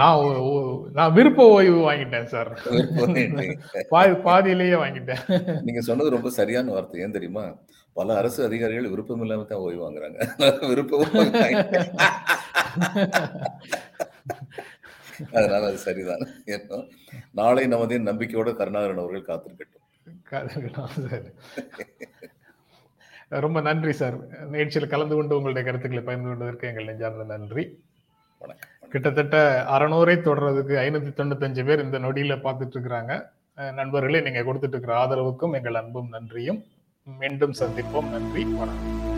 நான் 0.00 0.20
நான் 0.98 1.14
விருப்ப 1.16 1.46
ஓய்வு 1.56 1.80
வாங்கிட்டேன் 1.88 2.30
சார் 2.34 2.50
பாதி 3.94 4.14
பாதியிலேயே 4.28 4.76
வாங்கிட்டேன். 4.84 5.22
நீங்க 5.66 5.82
சொன்னது 5.88 6.14
ரொம்ப 6.16 6.30
சரியான 6.38 6.72
வார்த்தை. 6.76 7.02
ஏன் 7.06 7.16
தெரியுமா? 7.18 7.44
பல 7.98 8.16
அரசு 8.20 8.40
அதிகாரிகள் 8.48 8.92
விருப்பம் 8.92 9.22
இல்லாம 9.24 9.46
தான் 9.50 9.62
ஓய்வு 9.66 9.82
வாங்குறாங்க. 9.84 10.18
விருப்பம் 10.72 11.04
அதனால 15.36 15.62
அது 15.70 15.78
சரிதான். 15.86 16.24
நாளை 17.40 17.64
நமதே 17.72 17.98
நம்பிக்கையோட 18.10 18.50
கருணாகரன் 18.60 19.02
அவர்கள் 19.02 19.28
காத்திருக்கட்டும். 19.30 19.86
ரொம்ப 23.44 23.58
நன்றி 23.68 23.92
சார் 23.98 24.16
நிகழ்ச்சியில் 24.54 24.92
கலந்து 24.92 25.14
கொண்டு 25.16 25.36
உங்களுடைய 25.38 25.64
கருத்துக்களை 25.66 26.02
பகிர்ந்து 26.06 26.30
கொண்டதற்கு 26.30 26.68
எங்கள் 26.70 26.88
நெஞ்சார்ந்த 26.90 27.26
நன்றி. 27.34 27.64
வணக்கம். 28.40 28.76
கிட்டத்தட்ட 28.90 29.64
அறநூறை 29.70 30.16
தொடர்றதுக்கு 30.26 30.74
ஐநூத்தி 30.86 31.10
தொண்ணூத்தஞ்சு 31.18 31.64
பேர் 31.64 31.84
இந்த 31.84 31.98
நொடியில 31.98 32.36
பார்த்துட்டு 32.46 32.76
இருக்கிறாங்க 32.76 33.12
நண்பர்களே 33.72 34.20
நீங்க 34.20 34.40
கொடுத்துட்டு 34.40 34.74
இருக்கிற 34.74 34.94
ஆதரவுக்கும் 35.04 35.56
எங்கள் 35.58 35.74
அன்பும் 35.74 36.08
நன்றியும். 36.08 36.64
மீண்டும் 37.18 37.54
சந்திப்போம். 37.58 38.10
நன்றி 38.10 38.44
வணக்கம். 38.44 39.09